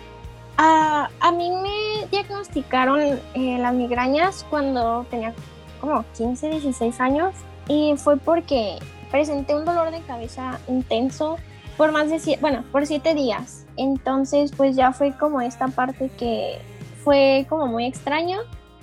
A, 0.63 1.33
mí 1.33 1.51
me 1.51 2.07
diagnosticaron 2.11 3.01
eh, 3.33 3.57
las 3.59 3.73
migrañas 3.73 4.45
cuando 4.51 5.07
tenía 5.09 5.33
como 5.81 6.05
15, 6.19 6.51
16 6.51 7.01
años 7.01 7.35
y 7.67 7.95
fue 7.97 8.19
porque 8.19 8.79
presenté 9.11 9.55
un 9.55 9.65
dolor 9.65 9.91
de 9.91 10.03
cabeza 10.03 10.61
intenso 10.69 11.39
por 11.79 11.93
más 11.93 12.11
de 12.11 12.19
siete, 12.19 12.43
bueno, 12.43 12.63
por 12.73 12.87
siete 12.87 13.15
días. 13.15 13.65
Entonces, 13.79 14.53
pues 14.55 14.77
ya 14.77 14.93
fue 14.93 15.17
como 15.17 15.41
esta 15.41 15.69
parte 15.69 16.11
que 16.19 16.59
fue 17.05 17.47
como 17.49 17.67
muy 17.67 17.87
extraño. 17.87 18.41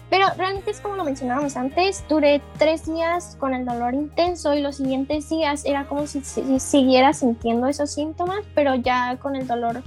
Pero 0.10 0.26
realmente 0.36 0.72
es 0.72 0.80
como 0.80 0.96
lo 0.96 1.04
mencionábamos 1.04 1.58
antes, 1.58 2.04
duré 2.10 2.42
tres 2.58 2.88
días 2.88 3.36
con 3.40 3.54
el 3.54 3.66
dolor 3.66 3.94
intenso 3.94 4.56
y 4.56 4.62
los 4.62 4.78
siguientes 4.78 5.30
días 5.30 5.64
era 5.64 5.86
como 5.86 6.08
si, 6.08 6.22
si 6.22 6.60
siguiera 6.60 7.14
sintiendo 7.14 7.68
esos 7.68 7.92
síntomas, 7.92 8.40
pero 8.56 8.74
ya 8.74 9.18
con 9.18 9.36
el 9.36 9.46
dolor 9.46 9.84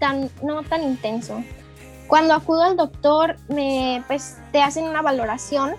tan, 0.00 0.28
no 0.42 0.64
tan 0.64 0.82
intenso. 0.82 1.44
Cuando 2.08 2.34
acudo 2.34 2.64
al 2.64 2.76
doctor, 2.76 3.36
me, 3.48 4.02
pues 4.08 4.38
te 4.50 4.60
hacen 4.60 4.88
una 4.88 5.00
valoración 5.02 5.74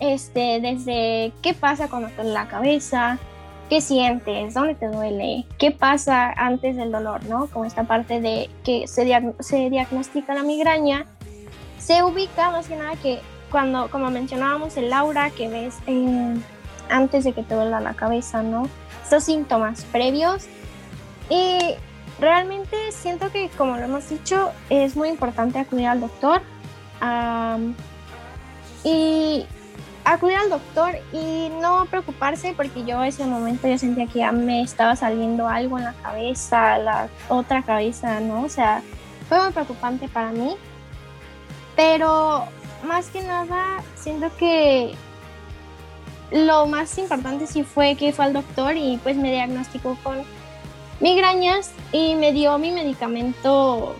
este, 0.00 0.60
desde 0.60 1.32
qué 1.42 1.52
pasa 1.52 1.88
cuando 1.88 2.08
te 2.08 2.16
duele 2.16 2.32
la 2.32 2.48
cabeza, 2.48 3.18
qué 3.68 3.82
sientes, 3.82 4.54
dónde 4.54 4.74
te 4.74 4.88
duele, 4.88 5.44
qué 5.58 5.70
pasa 5.70 6.32
antes 6.32 6.76
del 6.76 6.90
dolor, 6.90 7.24
¿no? 7.26 7.48
Como 7.48 7.66
esta 7.66 7.84
parte 7.84 8.20
de 8.20 8.48
que 8.64 8.86
se, 8.88 9.06
se 9.40 9.70
diagnostica 9.70 10.34
la 10.34 10.42
migraña, 10.42 11.04
se 11.78 12.02
ubica 12.02 12.50
más 12.50 12.68
que 12.68 12.76
nada 12.76 12.96
que 12.96 13.20
cuando, 13.50 13.90
como 13.90 14.10
mencionábamos, 14.10 14.76
el 14.78 14.92
aura 14.92 15.30
que 15.30 15.48
ves 15.48 15.74
antes 16.88 17.24
de 17.24 17.32
que 17.32 17.42
te 17.42 17.54
duela 17.54 17.80
la 17.80 17.94
cabeza, 17.94 18.42
¿no? 18.42 18.68
Estos 19.04 19.24
síntomas 19.24 19.84
previos. 19.92 20.46
Y 21.28 21.58
realmente 22.22 22.76
siento 22.92 23.32
que, 23.32 23.50
como 23.50 23.76
lo 23.76 23.82
hemos 23.82 24.08
dicho, 24.08 24.52
es 24.70 24.96
muy 24.96 25.08
importante 25.08 25.58
acudir 25.58 25.88
al 25.88 26.00
doctor 26.00 26.40
y 28.84 29.44
acudir 30.04 30.36
al 30.36 30.48
doctor 30.48 30.94
y 31.12 31.50
no 31.60 31.84
preocuparse 31.86 32.54
porque 32.56 32.84
yo 32.84 33.02
ese 33.02 33.24
momento 33.24 33.66
yo 33.66 33.76
sentía 33.76 34.06
que 34.06 34.20
ya 34.20 34.30
me 34.30 34.62
estaba 34.62 34.94
saliendo 34.94 35.48
algo 35.48 35.78
en 35.78 35.84
la 35.84 35.94
cabeza, 35.94 36.78
la 36.78 37.08
otra 37.28 37.62
cabeza, 37.62 38.20
¿no? 38.20 38.44
O 38.44 38.48
sea, 38.48 38.82
fue 39.28 39.42
muy 39.42 39.52
preocupante 39.52 40.06
para 40.08 40.30
mí. 40.30 40.54
Pero 41.74 42.44
más 42.86 43.08
que 43.08 43.22
nada, 43.22 43.82
siento 43.96 44.30
que 44.36 44.94
lo 46.30 46.66
más 46.66 46.96
importante 46.98 47.48
sí 47.48 47.64
fue 47.64 47.96
que 47.96 48.12
fue 48.12 48.26
al 48.26 48.32
doctor 48.32 48.76
y 48.76 48.98
pues 49.02 49.16
me 49.16 49.32
diagnosticó 49.32 49.98
con 50.04 50.22
migrañas 51.02 51.72
y 51.92 52.14
me 52.14 52.32
dio 52.32 52.56
mi 52.58 52.70
medicamento 52.70 53.96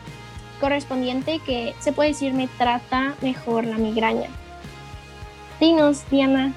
correspondiente 0.61 1.41
que 1.41 1.75
se 1.81 1.93
puede 1.93 2.11
decir 2.11 2.33
me 2.33 2.47
trata 2.47 3.15
mejor 3.21 3.67
la 3.67 3.77
migraña. 3.77 4.29
Dinos, 5.61 6.05
Diana. 6.11 6.55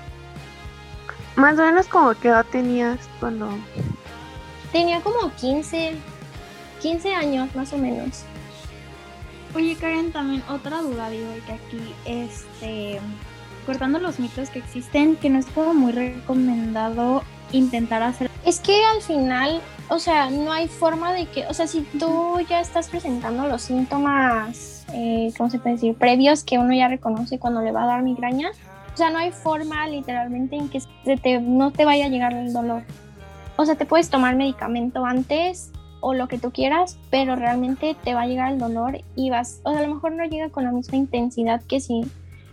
Más 1.36 1.60
o 1.60 1.64
menos 1.64 1.88
como 1.88 2.14
qué 2.14 2.30
edad 2.30 2.46
tenías 2.50 3.00
cuando... 3.20 3.50
Tenía 4.72 5.02
como 5.02 5.32
15, 5.36 5.96
15 6.82 7.16
años 7.16 7.54
más 7.56 7.74
o 7.74 7.78
menos. 7.78 8.24
Oye 9.56 9.76
Karen, 9.76 10.12
también 10.12 10.44
otra 10.50 10.82
duda, 10.82 11.10
digo, 11.10 11.30
que 11.46 11.54
aquí, 11.54 11.96
este, 12.06 13.00
cortando 13.66 14.00
los 14.00 14.20
mitos 14.20 14.50
que 14.50 14.60
existen, 14.60 15.16
que 15.16 15.30
no 15.30 15.40
es 15.40 15.46
como 15.48 15.74
muy 15.74 15.92
recomendado 15.92 17.24
intentar 17.52 18.04
hacer... 18.04 18.30
Es 18.46 18.60
que 18.60 18.84
al 18.84 19.02
final, 19.02 19.62
o 19.90 20.00
sea, 20.00 20.30
no 20.30 20.52
hay 20.52 20.68
forma 20.68 21.14
de 21.14 21.28
que, 21.28 21.46
o 21.48 21.54
sea, 21.54 21.68
si 21.68 21.82
tú 21.82 22.40
ya 22.50 22.60
estás 22.60 22.90
presentando 22.90 23.48
los 23.48 23.62
síntomas, 23.62 24.86
eh, 24.94 25.32
¿cómo 25.38 25.50
se 25.50 25.60
puede 25.60 25.76
decir? 25.76 25.96
Previos 25.96 26.44
que 26.44 26.58
uno 26.58 26.74
ya 26.74 26.88
reconoce 26.88 27.38
cuando 27.40 27.62
le 27.62 27.72
va 27.72 27.84
a 27.84 27.88
dar 27.88 28.04
migraña, 28.04 28.52
o 28.94 28.98
sea, 28.98 29.10
no 29.10 29.20
hay 29.20 29.32
forma 29.32 29.88
literalmente 29.88 30.56
en 30.56 30.70
que 30.70 30.82
te, 31.18 31.40
no 31.40 31.72
te 31.72 31.86
vaya 31.86 32.06
a 32.06 32.10
llegar 32.10 32.34
el 32.34 32.54
dolor. 32.54 32.84
O 33.58 33.66
sea, 33.66 33.76
te 33.76 33.86
puedes 33.86 34.10
tomar 34.10 34.36
medicamento 34.36 35.06
antes 35.06 35.72
o 36.00 36.14
lo 36.14 36.28
que 36.28 36.38
tú 36.38 36.52
quieras, 36.52 36.98
pero 37.10 37.36
realmente 37.36 37.96
te 38.04 38.14
va 38.14 38.22
a 38.22 38.28
llegar 38.28 38.54
el 38.54 38.60
dolor 38.60 39.02
y 39.16 39.30
vas, 39.30 39.60
o 39.64 39.72
sea, 39.72 39.80
a 39.80 39.88
lo 39.88 39.96
mejor 39.96 40.14
no 40.14 40.26
llega 40.26 40.50
con 40.50 40.64
la 40.64 40.72
misma 40.72 40.98
intensidad 40.98 41.62
que 41.64 41.80
si, 41.80 42.04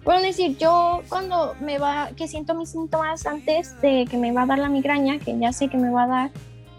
bueno, 0.05 0.23
decir, 0.23 0.57
yo 0.59 1.03
cuando 1.09 1.55
me 1.61 1.79
va, 1.79 2.11
que 2.17 2.29
siento 2.29 2.55
mis 2.55 2.71
síntomas 2.71 3.27
antes 3.27 3.81
de 3.81 4.07
que 4.11 4.17
me 4.17 4.33
va 4.33 4.43
a 4.43 4.47
dar 4.47 4.59
la 4.59 4.69
migraña, 4.69 5.19
que 5.19 5.39
ya 5.39 5.53
sé 5.53 5.69
que 5.69 5.77
me 5.77 5.91
va 5.91 6.05
a 6.05 6.07
dar, 6.07 6.31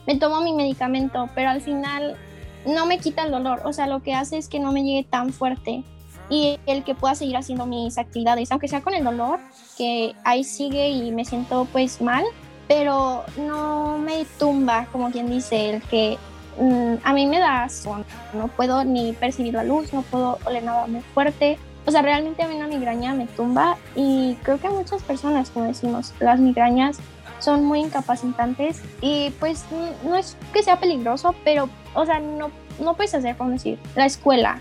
me 0.05 0.15
tomo 0.15 0.41
mi 0.41 0.53
medicamento, 0.53 1.29
pero 1.35 1.49
al 1.49 1.61
final 1.61 2.17
no 2.65 2.85
me 2.85 2.97
quita 2.99 3.23
el 3.23 3.31
dolor, 3.31 3.61
o 3.65 3.73
sea, 3.73 3.87
lo 3.87 4.01
que 4.01 4.13
hace 4.13 4.37
es 4.37 4.47
que 4.47 4.59
no 4.59 4.71
me 4.71 4.83
llegue 4.83 5.03
tan 5.03 5.33
fuerte 5.33 5.83
y 6.29 6.57
el 6.65 6.83
que 6.83 6.95
pueda 6.95 7.15
seguir 7.15 7.37
haciendo 7.37 7.65
mis 7.65 7.97
actividades, 7.97 8.51
aunque 8.51 8.67
sea 8.67 8.81
con 8.81 8.93
el 8.93 9.03
dolor, 9.03 9.39
que 9.77 10.15
ahí 10.23 10.43
sigue 10.43 10.89
y 10.89 11.11
me 11.11 11.25
siento 11.25 11.67
pues 11.71 12.01
mal, 12.01 12.23
pero 12.67 13.23
no 13.37 13.97
me 13.97 14.25
tumba, 14.39 14.87
como 14.91 15.11
quien 15.11 15.29
dice, 15.29 15.75
el 15.75 15.81
que 15.83 16.17
mm, 16.59 16.95
a 17.03 17.13
mí 17.13 17.25
me 17.25 17.39
da 17.39 17.67
sueño, 17.69 18.05
no 18.33 18.47
puedo 18.47 18.83
ni 18.83 19.13
percibir 19.13 19.53
la 19.53 19.63
luz, 19.63 19.93
no 19.93 20.01
puedo 20.03 20.39
oler 20.45 20.63
nada 20.63 20.87
muy 20.87 21.01
fuerte. 21.01 21.57
O 21.85 21.91
sea, 21.91 22.01
realmente 22.01 22.41
a 22.41 22.47
mí 22.47 22.55
una 22.55 22.67
migraña 22.67 23.13
me 23.13 23.27
tumba 23.27 23.75
y 23.93 24.35
creo 24.43 24.57
que 24.57 24.69
muchas 24.69 25.03
personas, 25.03 25.49
como 25.49 25.65
decimos, 25.65 26.13
las 26.21 26.39
migrañas 26.39 26.99
son 27.43 27.65
muy 27.65 27.79
incapacitantes 27.79 28.81
y 29.01 29.31
pues 29.39 29.65
no 30.03 30.15
es 30.15 30.37
que 30.53 30.63
sea 30.63 30.79
peligroso, 30.79 31.35
pero, 31.43 31.69
o 31.93 32.05
sea, 32.05 32.19
no, 32.19 32.51
no 32.79 32.93
puedes 32.95 33.13
hacer, 33.13 33.35
como 33.35 33.51
decir, 33.51 33.77
la 33.95 34.05
escuela, 34.05 34.59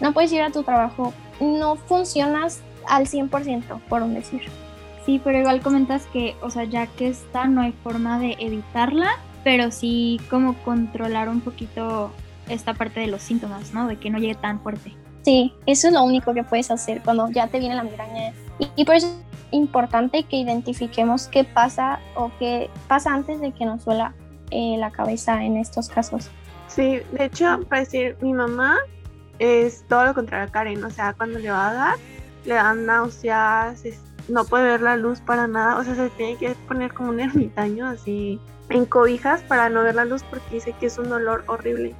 no 0.00 0.12
puedes 0.12 0.32
ir 0.32 0.42
a 0.42 0.50
tu 0.50 0.62
trabajo, 0.62 1.12
no 1.40 1.76
funcionas 1.76 2.60
al 2.88 3.06
100%, 3.06 3.80
por 3.88 4.02
un 4.02 4.14
decir. 4.14 4.42
Sí, 5.06 5.20
pero 5.22 5.38
igual 5.38 5.60
comentas 5.60 6.06
que, 6.12 6.34
o 6.42 6.50
sea, 6.50 6.64
ya 6.64 6.86
que 6.86 7.08
está, 7.08 7.46
no 7.46 7.60
hay 7.60 7.72
forma 7.72 8.18
de 8.18 8.36
evitarla, 8.38 9.10
pero 9.44 9.70
sí 9.70 10.18
como 10.30 10.54
controlar 10.64 11.28
un 11.28 11.40
poquito 11.40 12.10
esta 12.48 12.74
parte 12.74 13.00
de 13.00 13.06
los 13.06 13.22
síntomas, 13.22 13.72
¿no? 13.74 13.86
De 13.86 13.98
que 13.98 14.10
no 14.10 14.18
llegue 14.18 14.34
tan 14.34 14.60
fuerte. 14.60 14.94
Sí, 15.22 15.52
eso 15.66 15.88
es 15.88 15.94
lo 15.94 16.02
único 16.02 16.34
que 16.34 16.42
puedes 16.42 16.70
hacer 16.70 17.02
cuando 17.02 17.30
ya 17.30 17.46
te 17.46 17.58
viene 17.58 17.74
la 17.74 17.82
migraña. 17.82 18.32
Y, 18.76 18.84
por 18.84 18.94
eso 18.94 19.06
es 19.06 19.33
importante 19.54 20.24
que 20.24 20.36
identifiquemos 20.36 21.28
qué 21.28 21.44
pasa 21.44 22.00
o 22.14 22.30
qué 22.38 22.70
pasa 22.88 23.12
antes 23.12 23.40
de 23.40 23.52
que 23.52 23.64
nos 23.64 23.84
duela 23.84 24.14
eh, 24.50 24.76
la 24.78 24.90
cabeza 24.90 25.44
en 25.44 25.56
estos 25.56 25.88
casos. 25.88 26.30
Sí, 26.68 27.00
de 27.12 27.24
hecho, 27.24 27.60
para 27.68 27.80
decir, 27.80 28.16
mi 28.20 28.32
mamá 28.32 28.78
es 29.38 29.84
todo 29.88 30.04
lo 30.04 30.14
contrario 30.14 30.48
a 30.48 30.50
Karen, 30.50 30.82
o 30.84 30.90
sea, 30.90 31.12
cuando 31.14 31.38
le 31.38 31.50
va 31.50 31.70
a 31.70 31.74
dar, 31.74 31.96
le 32.44 32.54
dan 32.54 32.86
náuseas, 32.86 33.82
no 34.28 34.44
puede 34.44 34.64
ver 34.64 34.80
la 34.80 34.96
luz 34.96 35.20
para 35.20 35.46
nada, 35.46 35.78
o 35.78 35.84
sea, 35.84 35.94
se 35.94 36.10
tiene 36.10 36.36
que 36.36 36.50
poner 36.66 36.92
como 36.92 37.10
un 37.10 37.20
ermitaño 37.20 37.86
así 37.86 38.40
en 38.70 38.86
cobijas 38.86 39.42
para 39.42 39.68
no 39.68 39.82
ver 39.82 39.94
la 39.94 40.04
luz 40.04 40.22
porque 40.24 40.54
dice 40.54 40.74
que 40.78 40.86
es 40.86 40.98
un 40.98 41.08
dolor 41.08 41.44
horrible. 41.46 41.94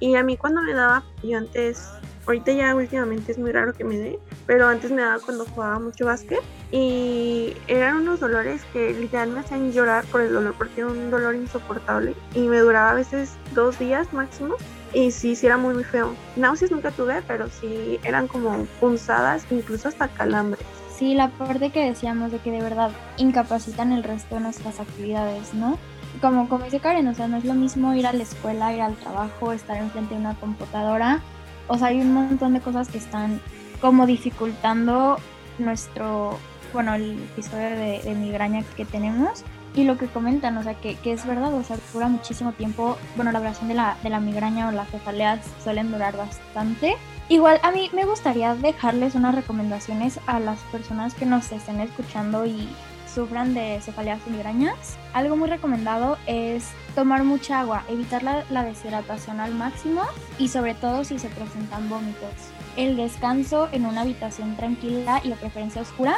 Y 0.00 0.14
a 0.16 0.22
mí 0.22 0.36
cuando 0.36 0.62
me 0.62 0.72
daba, 0.72 1.04
yo 1.22 1.38
antes, 1.38 1.90
ahorita 2.26 2.52
ya 2.52 2.74
últimamente 2.74 3.32
es 3.32 3.38
muy 3.38 3.52
raro 3.52 3.72
que 3.72 3.84
me 3.84 3.98
dé, 3.98 4.18
pero 4.50 4.66
antes 4.66 4.90
me 4.90 5.00
daba 5.00 5.20
cuando 5.20 5.44
jugaba 5.44 5.78
mucho 5.78 6.06
básquet 6.06 6.40
y 6.72 7.54
eran 7.68 7.98
unos 7.98 8.18
dolores 8.18 8.60
que 8.72 8.92
literalmente 8.92 9.32
me 9.32 9.40
hacían 9.46 9.72
llorar 9.72 10.04
por 10.06 10.22
el 10.22 10.32
dolor 10.32 10.56
porque 10.58 10.80
era 10.80 10.90
un 10.90 11.08
dolor 11.08 11.36
insoportable 11.36 12.16
y 12.34 12.40
me 12.40 12.58
duraba 12.58 12.90
a 12.90 12.94
veces 12.94 13.34
dos 13.54 13.78
días 13.78 14.12
máximo 14.12 14.56
y 14.92 15.12
sí, 15.12 15.36
sí 15.36 15.46
era 15.46 15.56
muy, 15.56 15.74
muy 15.74 15.84
feo. 15.84 16.16
Náuseas 16.34 16.72
nunca 16.72 16.90
tuve, 16.90 17.22
pero 17.28 17.48
sí 17.48 18.00
eran 18.02 18.26
como 18.26 18.66
punzadas, 18.80 19.46
incluso 19.52 19.86
hasta 19.86 20.08
calambres. 20.08 20.66
Sí, 20.98 21.14
la 21.14 21.28
parte 21.28 21.70
que 21.70 21.84
decíamos 21.84 22.32
de 22.32 22.38
que 22.40 22.50
de 22.50 22.60
verdad 22.60 22.90
incapacitan 23.18 23.92
el 23.92 24.02
resto 24.02 24.34
de 24.34 24.40
nuestras 24.40 24.80
actividades, 24.80 25.54
¿no? 25.54 25.78
Como, 26.20 26.48
como 26.48 26.64
dice 26.64 26.80
Karen, 26.80 27.06
o 27.06 27.14
sea, 27.14 27.28
no 27.28 27.36
es 27.36 27.44
lo 27.44 27.54
mismo 27.54 27.94
ir 27.94 28.04
a 28.04 28.12
la 28.12 28.24
escuela, 28.24 28.74
ir 28.74 28.82
al 28.82 28.96
trabajo, 28.96 29.52
estar 29.52 29.76
enfrente 29.76 30.14
de 30.14 30.20
una 30.20 30.34
computadora. 30.34 31.20
O 31.68 31.78
sea, 31.78 31.86
hay 31.86 32.00
un 32.00 32.12
montón 32.12 32.54
de 32.54 32.60
cosas 32.60 32.88
que 32.88 32.98
están 32.98 33.40
como 33.80 34.06
dificultando 34.06 35.18
nuestro, 35.58 36.38
bueno, 36.72 36.94
el 36.94 37.22
episodio 37.22 37.70
de, 37.70 38.00
de 38.02 38.14
migraña 38.14 38.62
que 38.76 38.84
tenemos 38.84 39.44
y 39.74 39.84
lo 39.84 39.96
que 39.98 40.06
comentan, 40.06 40.56
o 40.56 40.62
sea, 40.62 40.74
que, 40.74 40.96
que, 40.96 41.12
es 41.12 41.26
verdad, 41.26 41.54
o 41.54 41.62
sea, 41.62 41.76
dura 41.92 42.08
muchísimo 42.08 42.52
tiempo. 42.52 42.98
Bueno, 43.16 43.32
la 43.32 43.38
duración 43.38 43.68
de 43.68 43.74
la, 43.74 43.96
de 44.02 44.10
la 44.10 44.20
migraña 44.20 44.68
o 44.68 44.72
las 44.72 44.88
cefaleas 44.90 45.40
suelen 45.62 45.92
durar 45.92 46.16
bastante. 46.16 46.96
Igual 47.28 47.60
a 47.62 47.70
mí 47.70 47.88
me 47.92 48.04
gustaría 48.04 48.54
dejarles 48.56 49.14
unas 49.14 49.34
recomendaciones 49.34 50.18
a 50.26 50.40
las 50.40 50.58
personas 50.72 51.14
que 51.14 51.26
nos 51.26 51.52
estén 51.52 51.78
escuchando 51.80 52.44
y 52.44 52.68
sufran 53.12 53.54
de 53.54 53.80
cefaleas 53.80 54.20
y 54.26 54.30
migrañas. 54.30 54.98
Algo 55.12 55.36
muy 55.36 55.48
recomendado 55.48 56.18
es 56.26 56.70
tomar 56.96 57.22
mucha 57.22 57.60
agua, 57.60 57.84
evitar 57.88 58.24
la, 58.24 58.44
la 58.50 58.64
deshidratación 58.64 59.38
al 59.38 59.54
máximo 59.54 60.02
y 60.38 60.48
sobre 60.48 60.74
todo 60.74 61.04
si 61.04 61.20
se 61.20 61.28
presentan 61.28 61.88
vómitos. 61.88 62.32
El 62.80 62.96
descanso 62.96 63.68
en 63.72 63.84
una 63.84 64.00
habitación 64.00 64.56
tranquila 64.56 65.20
y 65.22 65.28
de 65.28 65.36
preferencia 65.36 65.82
oscura. 65.82 66.16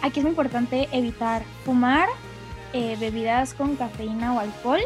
Aquí 0.00 0.20
es 0.20 0.24
muy 0.24 0.30
importante 0.30 0.88
evitar 0.92 1.42
fumar, 1.64 2.08
eh, 2.72 2.96
bebidas 3.00 3.52
con 3.52 3.74
cafeína 3.74 4.32
o 4.32 4.38
alcohol. 4.38 4.78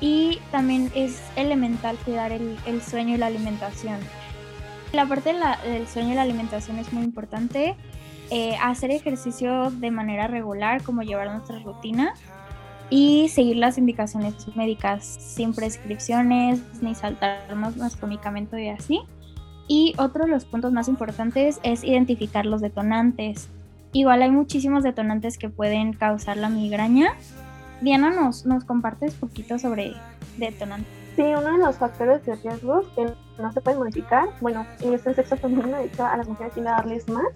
Y 0.00 0.40
también 0.50 0.90
es 0.96 1.22
elemental 1.36 1.96
cuidar 1.98 2.32
el, 2.32 2.82
sueño 2.82 3.14
y 3.14 3.18
la 3.18 3.26
alimentación. 3.26 4.00
La 4.92 5.06
parte 5.06 5.32
del 5.32 5.86
sueño 5.86 6.14
y 6.14 6.14
la 6.16 6.22
alimentación 6.22 6.80
es 6.80 6.92
muy 6.92 7.04
importante. 7.04 7.76
Eh, 8.32 8.56
hacer 8.60 8.90
ejercicio 8.90 9.70
de 9.70 9.92
manera 9.92 10.26
regular, 10.26 10.82
como 10.82 11.02
llevar 11.02 11.30
nuestra 11.30 11.60
rutina. 11.60 12.12
Y 12.92 13.28
seguir 13.28 13.58
las 13.58 13.78
indicaciones 13.78 14.34
médicas 14.56 15.04
sin 15.06 15.54
prescripciones, 15.54 16.60
ni 16.82 16.96
saltarnos 16.96 17.76
nuestro 17.76 18.08
medicamento 18.08 18.58
y 18.58 18.68
así. 18.68 19.00
Y 19.72 19.94
otro 19.98 20.24
de 20.24 20.30
los 20.32 20.46
puntos 20.46 20.72
más 20.72 20.88
importantes 20.88 21.60
es 21.62 21.84
identificar 21.84 22.44
los 22.44 22.60
detonantes. 22.60 23.48
Igual 23.92 24.20
hay 24.20 24.30
muchísimos 24.32 24.82
detonantes 24.82 25.38
que 25.38 25.48
pueden 25.48 25.92
causar 25.92 26.38
la 26.38 26.48
migraña. 26.48 27.12
Diana, 27.80 28.10
¿nos, 28.10 28.44
nos 28.46 28.64
compartes 28.64 29.14
poquito 29.14 29.60
sobre 29.60 29.92
detonantes? 30.38 30.92
Sí, 31.14 31.22
uno 31.22 31.52
de 31.52 31.58
los 31.58 31.76
factores 31.76 32.26
de 32.26 32.34
riesgo 32.34 32.82
que 32.96 33.12
no 33.40 33.52
se 33.52 33.60
pueden 33.60 33.78
modificar, 33.78 34.30
bueno, 34.40 34.66
en 34.80 34.92
este 34.92 35.14
sexo 35.14 35.36
femenino, 35.36 35.76
de 35.76 35.84
hecho, 35.84 36.04
a 36.04 36.16
las 36.16 36.26
mujeres 36.26 36.52
tiene 36.52 36.68
que 36.68 36.74
darles 36.74 37.08
más. 37.08 37.28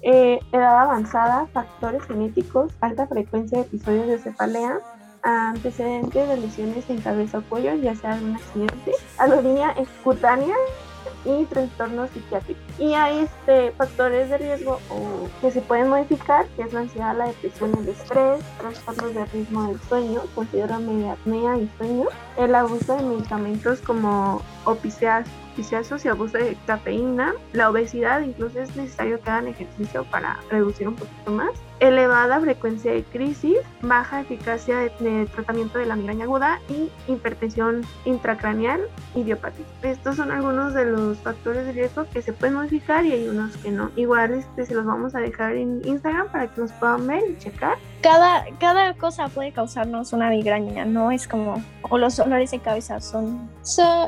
Eh, 0.00 0.40
edad 0.52 0.84
avanzada, 0.84 1.46
factores 1.52 2.02
genéticos, 2.04 2.72
alta 2.80 3.06
frecuencia 3.06 3.58
de 3.58 3.64
episodios 3.64 4.06
de 4.06 4.18
cefalea, 4.18 4.78
antecedentes 5.22 6.26
de 6.26 6.36
lesiones 6.38 6.88
en 6.88 7.02
cabeza 7.02 7.38
o 7.38 7.42
cuello, 7.42 7.74
ya 7.74 7.94
sea 7.94 8.14
un 8.14 8.34
accidente, 8.34 8.92
alodía 9.18 9.74
cutánea, 10.02 10.54
y 11.24 11.44
trastornos 11.44 12.10
psiquiátricos. 12.10 12.62
Y 12.78 12.94
hay 12.94 13.20
este, 13.20 13.72
factores 13.72 14.30
de 14.30 14.38
riesgo 14.38 14.80
que 15.40 15.50
se 15.50 15.60
pueden 15.60 15.88
modificar, 15.88 16.46
que 16.56 16.62
es 16.62 16.72
la 16.72 16.80
ansiedad, 16.80 17.16
la 17.16 17.26
depresión, 17.26 17.76
el 17.78 17.88
estrés, 17.88 18.40
trastornos 18.58 19.14
de 19.14 19.24
ritmo 19.26 19.68
del 19.68 19.80
sueño, 19.82 20.22
considera 20.34 20.76
apnea 20.76 21.58
y 21.58 21.70
sueño, 21.78 22.06
el 22.38 22.54
abuso 22.54 22.96
de 22.96 23.02
medicamentos 23.02 23.80
como 23.80 24.42
opicias 24.64 25.26
y 25.56 26.08
abuso 26.08 26.38
de 26.38 26.56
cafeína, 26.66 27.34
la 27.52 27.70
obesidad, 27.70 28.20
incluso 28.20 28.60
es 28.60 28.74
necesario 28.76 29.20
que 29.20 29.30
hagan 29.30 29.48
ejercicio 29.48 30.04
para 30.04 30.38
reducir 30.50 30.88
un 30.88 30.96
poquito 30.96 31.30
más, 31.30 31.50
elevada 31.80 32.38
frecuencia 32.40 32.92
de 32.92 33.02
crisis, 33.04 33.58
baja 33.80 34.20
eficacia 34.20 34.78
de, 34.78 35.26
tratamiento 35.34 35.78
de 35.78 35.86
la 35.86 35.96
migraña 35.96 36.24
aguda 36.24 36.60
y 36.68 36.90
hipertensión 37.10 37.82
intracraneal 38.04 38.80
idiopática. 39.14 39.68
Estos 39.82 40.16
son 40.16 40.30
algunos 40.30 40.74
de 40.74 40.84
los 40.84 41.18
factores 41.18 41.66
de 41.66 41.72
riesgo 41.72 42.04
que 42.12 42.22
se 42.22 42.32
pueden 42.32 42.54
modificar 42.54 43.04
y 43.04 43.12
hay 43.12 43.28
unos 43.28 43.56
que 43.56 43.70
no. 43.70 43.90
Igual 43.96 44.34
este, 44.34 44.66
se 44.66 44.74
los 44.74 44.84
vamos 44.84 45.14
a 45.14 45.20
dejar 45.20 45.56
en 45.56 45.80
Instagram 45.84 46.28
para 46.30 46.48
que 46.48 46.60
los 46.60 46.72
puedan 46.72 47.06
ver 47.06 47.22
y 47.30 47.38
checar. 47.38 47.78
Cada, 48.02 48.44
cada 48.58 48.94
cosa 48.94 49.28
puede 49.28 49.52
causarnos 49.52 50.12
una 50.12 50.30
migraña, 50.30 50.84
no 50.84 51.10
es 51.10 51.26
como, 51.26 51.62
o 51.82 51.98
los 51.98 52.16
dolores 52.16 52.50
de 52.50 52.58
cabeza 52.58 53.00
son. 53.00 53.50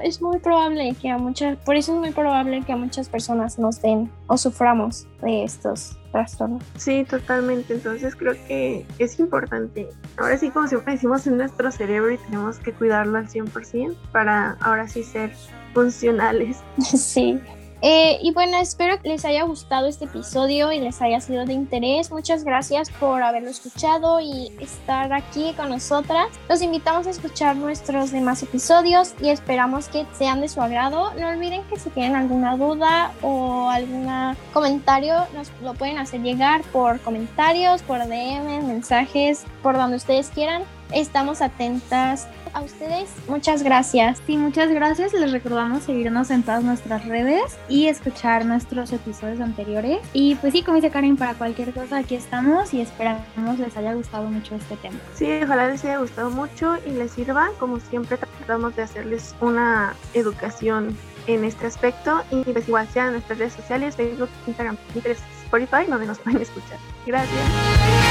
es 0.02 0.20
muy 0.22 0.38
probable 0.38 0.94
que 1.00 1.10
a 1.10 1.18
muchas, 1.32 1.56
por 1.64 1.76
eso 1.76 1.94
es 1.94 1.98
muy 1.98 2.10
probable 2.10 2.62
que 2.62 2.72
a 2.72 2.76
muchas 2.76 3.08
personas 3.08 3.58
nos 3.58 3.80
den 3.80 4.10
o 4.26 4.36
suframos 4.36 5.06
de 5.22 5.44
estos 5.44 5.96
trastornos. 6.12 6.62
Sí, 6.76 7.06
totalmente. 7.08 7.72
Entonces 7.72 8.14
creo 8.14 8.34
que 8.46 8.84
es 8.98 9.18
importante. 9.18 9.88
Ahora 10.18 10.36
sí, 10.36 10.50
como 10.50 10.68
siempre 10.68 10.92
decimos, 10.92 11.26
en 11.26 11.38
nuestro 11.38 11.72
cerebro 11.72 12.12
y 12.12 12.18
tenemos 12.18 12.58
que 12.58 12.72
cuidarlo 12.72 13.16
al 13.16 13.28
100% 13.28 13.96
para 14.12 14.58
ahora 14.60 14.86
sí 14.88 15.02
ser 15.02 15.32
funcionales. 15.72 16.58
Sí. 16.82 17.40
Eh, 17.84 18.20
y 18.22 18.30
bueno, 18.30 18.58
espero 18.58 19.00
que 19.02 19.08
les 19.08 19.24
haya 19.24 19.42
gustado 19.42 19.88
este 19.88 20.04
episodio 20.04 20.70
y 20.70 20.78
les 20.78 21.02
haya 21.02 21.20
sido 21.20 21.44
de 21.44 21.52
interés. 21.52 22.12
Muchas 22.12 22.44
gracias 22.44 22.90
por 22.90 23.24
haberlo 23.24 23.50
escuchado 23.50 24.20
y 24.20 24.52
estar 24.60 25.12
aquí 25.12 25.52
con 25.56 25.68
nosotras. 25.68 26.28
Los 26.48 26.62
invitamos 26.62 27.08
a 27.08 27.10
escuchar 27.10 27.56
nuestros 27.56 28.12
demás 28.12 28.40
episodios 28.44 29.14
y 29.20 29.30
esperamos 29.30 29.88
que 29.88 30.06
sean 30.16 30.40
de 30.40 30.48
su 30.48 30.62
agrado. 30.62 31.12
No 31.14 31.28
olviden 31.28 31.64
que 31.64 31.76
si 31.76 31.90
tienen 31.90 32.14
alguna 32.14 32.56
duda 32.56 33.12
o 33.20 33.68
algún 33.68 34.08
comentario, 34.52 35.14
nos 35.34 35.50
lo 35.60 35.74
pueden 35.74 35.98
hacer 35.98 36.22
llegar 36.22 36.62
por 36.72 37.00
comentarios, 37.00 37.82
por 37.82 37.98
DM, 37.98 38.64
mensajes, 38.64 39.44
por 39.60 39.76
donde 39.76 39.96
ustedes 39.96 40.30
quieran. 40.30 40.62
Estamos 40.94 41.42
atentas 41.42 42.28
a 42.54 42.60
ustedes. 42.60 43.10
Muchas 43.28 43.62
gracias. 43.62 44.20
Sí, 44.26 44.36
muchas 44.36 44.70
gracias. 44.70 45.12
Les 45.12 45.32
recordamos 45.32 45.84
seguirnos 45.84 46.30
en 46.30 46.42
todas 46.42 46.62
nuestras 46.62 47.06
redes 47.06 47.58
y 47.68 47.86
escuchar 47.86 48.44
nuestros 48.44 48.92
episodios 48.92 49.40
anteriores. 49.40 49.98
Y 50.12 50.34
pues 50.36 50.52
sí, 50.52 50.62
como 50.62 50.76
dice 50.76 50.90
Karen, 50.90 51.16
para 51.16 51.34
cualquier 51.34 51.72
cosa 51.72 51.98
aquí 51.98 52.14
estamos 52.14 52.72
y 52.74 52.80
esperamos 52.80 53.58
les 53.58 53.76
haya 53.76 53.94
gustado 53.94 54.28
mucho 54.28 54.54
este 54.54 54.76
tema. 54.76 54.98
Sí, 55.14 55.28
ojalá 55.42 55.68
les 55.68 55.84
haya 55.84 55.98
gustado 55.98 56.30
mucho 56.30 56.76
y 56.86 56.90
les 56.90 57.12
sirva. 57.12 57.50
Como 57.58 57.80
siempre, 57.80 58.18
tratamos 58.18 58.76
de 58.76 58.82
hacerles 58.82 59.34
una 59.40 59.94
educación 60.14 60.96
en 61.26 61.44
este 61.44 61.66
aspecto 61.66 62.22
y 62.30 62.42
pues 62.44 62.66
igual 62.66 62.88
sea 62.88 63.06
en 63.06 63.12
nuestras 63.12 63.38
redes 63.38 63.52
sociales, 63.52 63.96
Facebook, 63.96 64.28
Instagram, 64.46 64.76
Pinterest, 64.92 65.22
Spotify, 65.44 65.88
donde 65.88 66.06
nos 66.06 66.18
pueden 66.18 66.42
escuchar. 66.42 66.78
Gracias. 67.06 68.01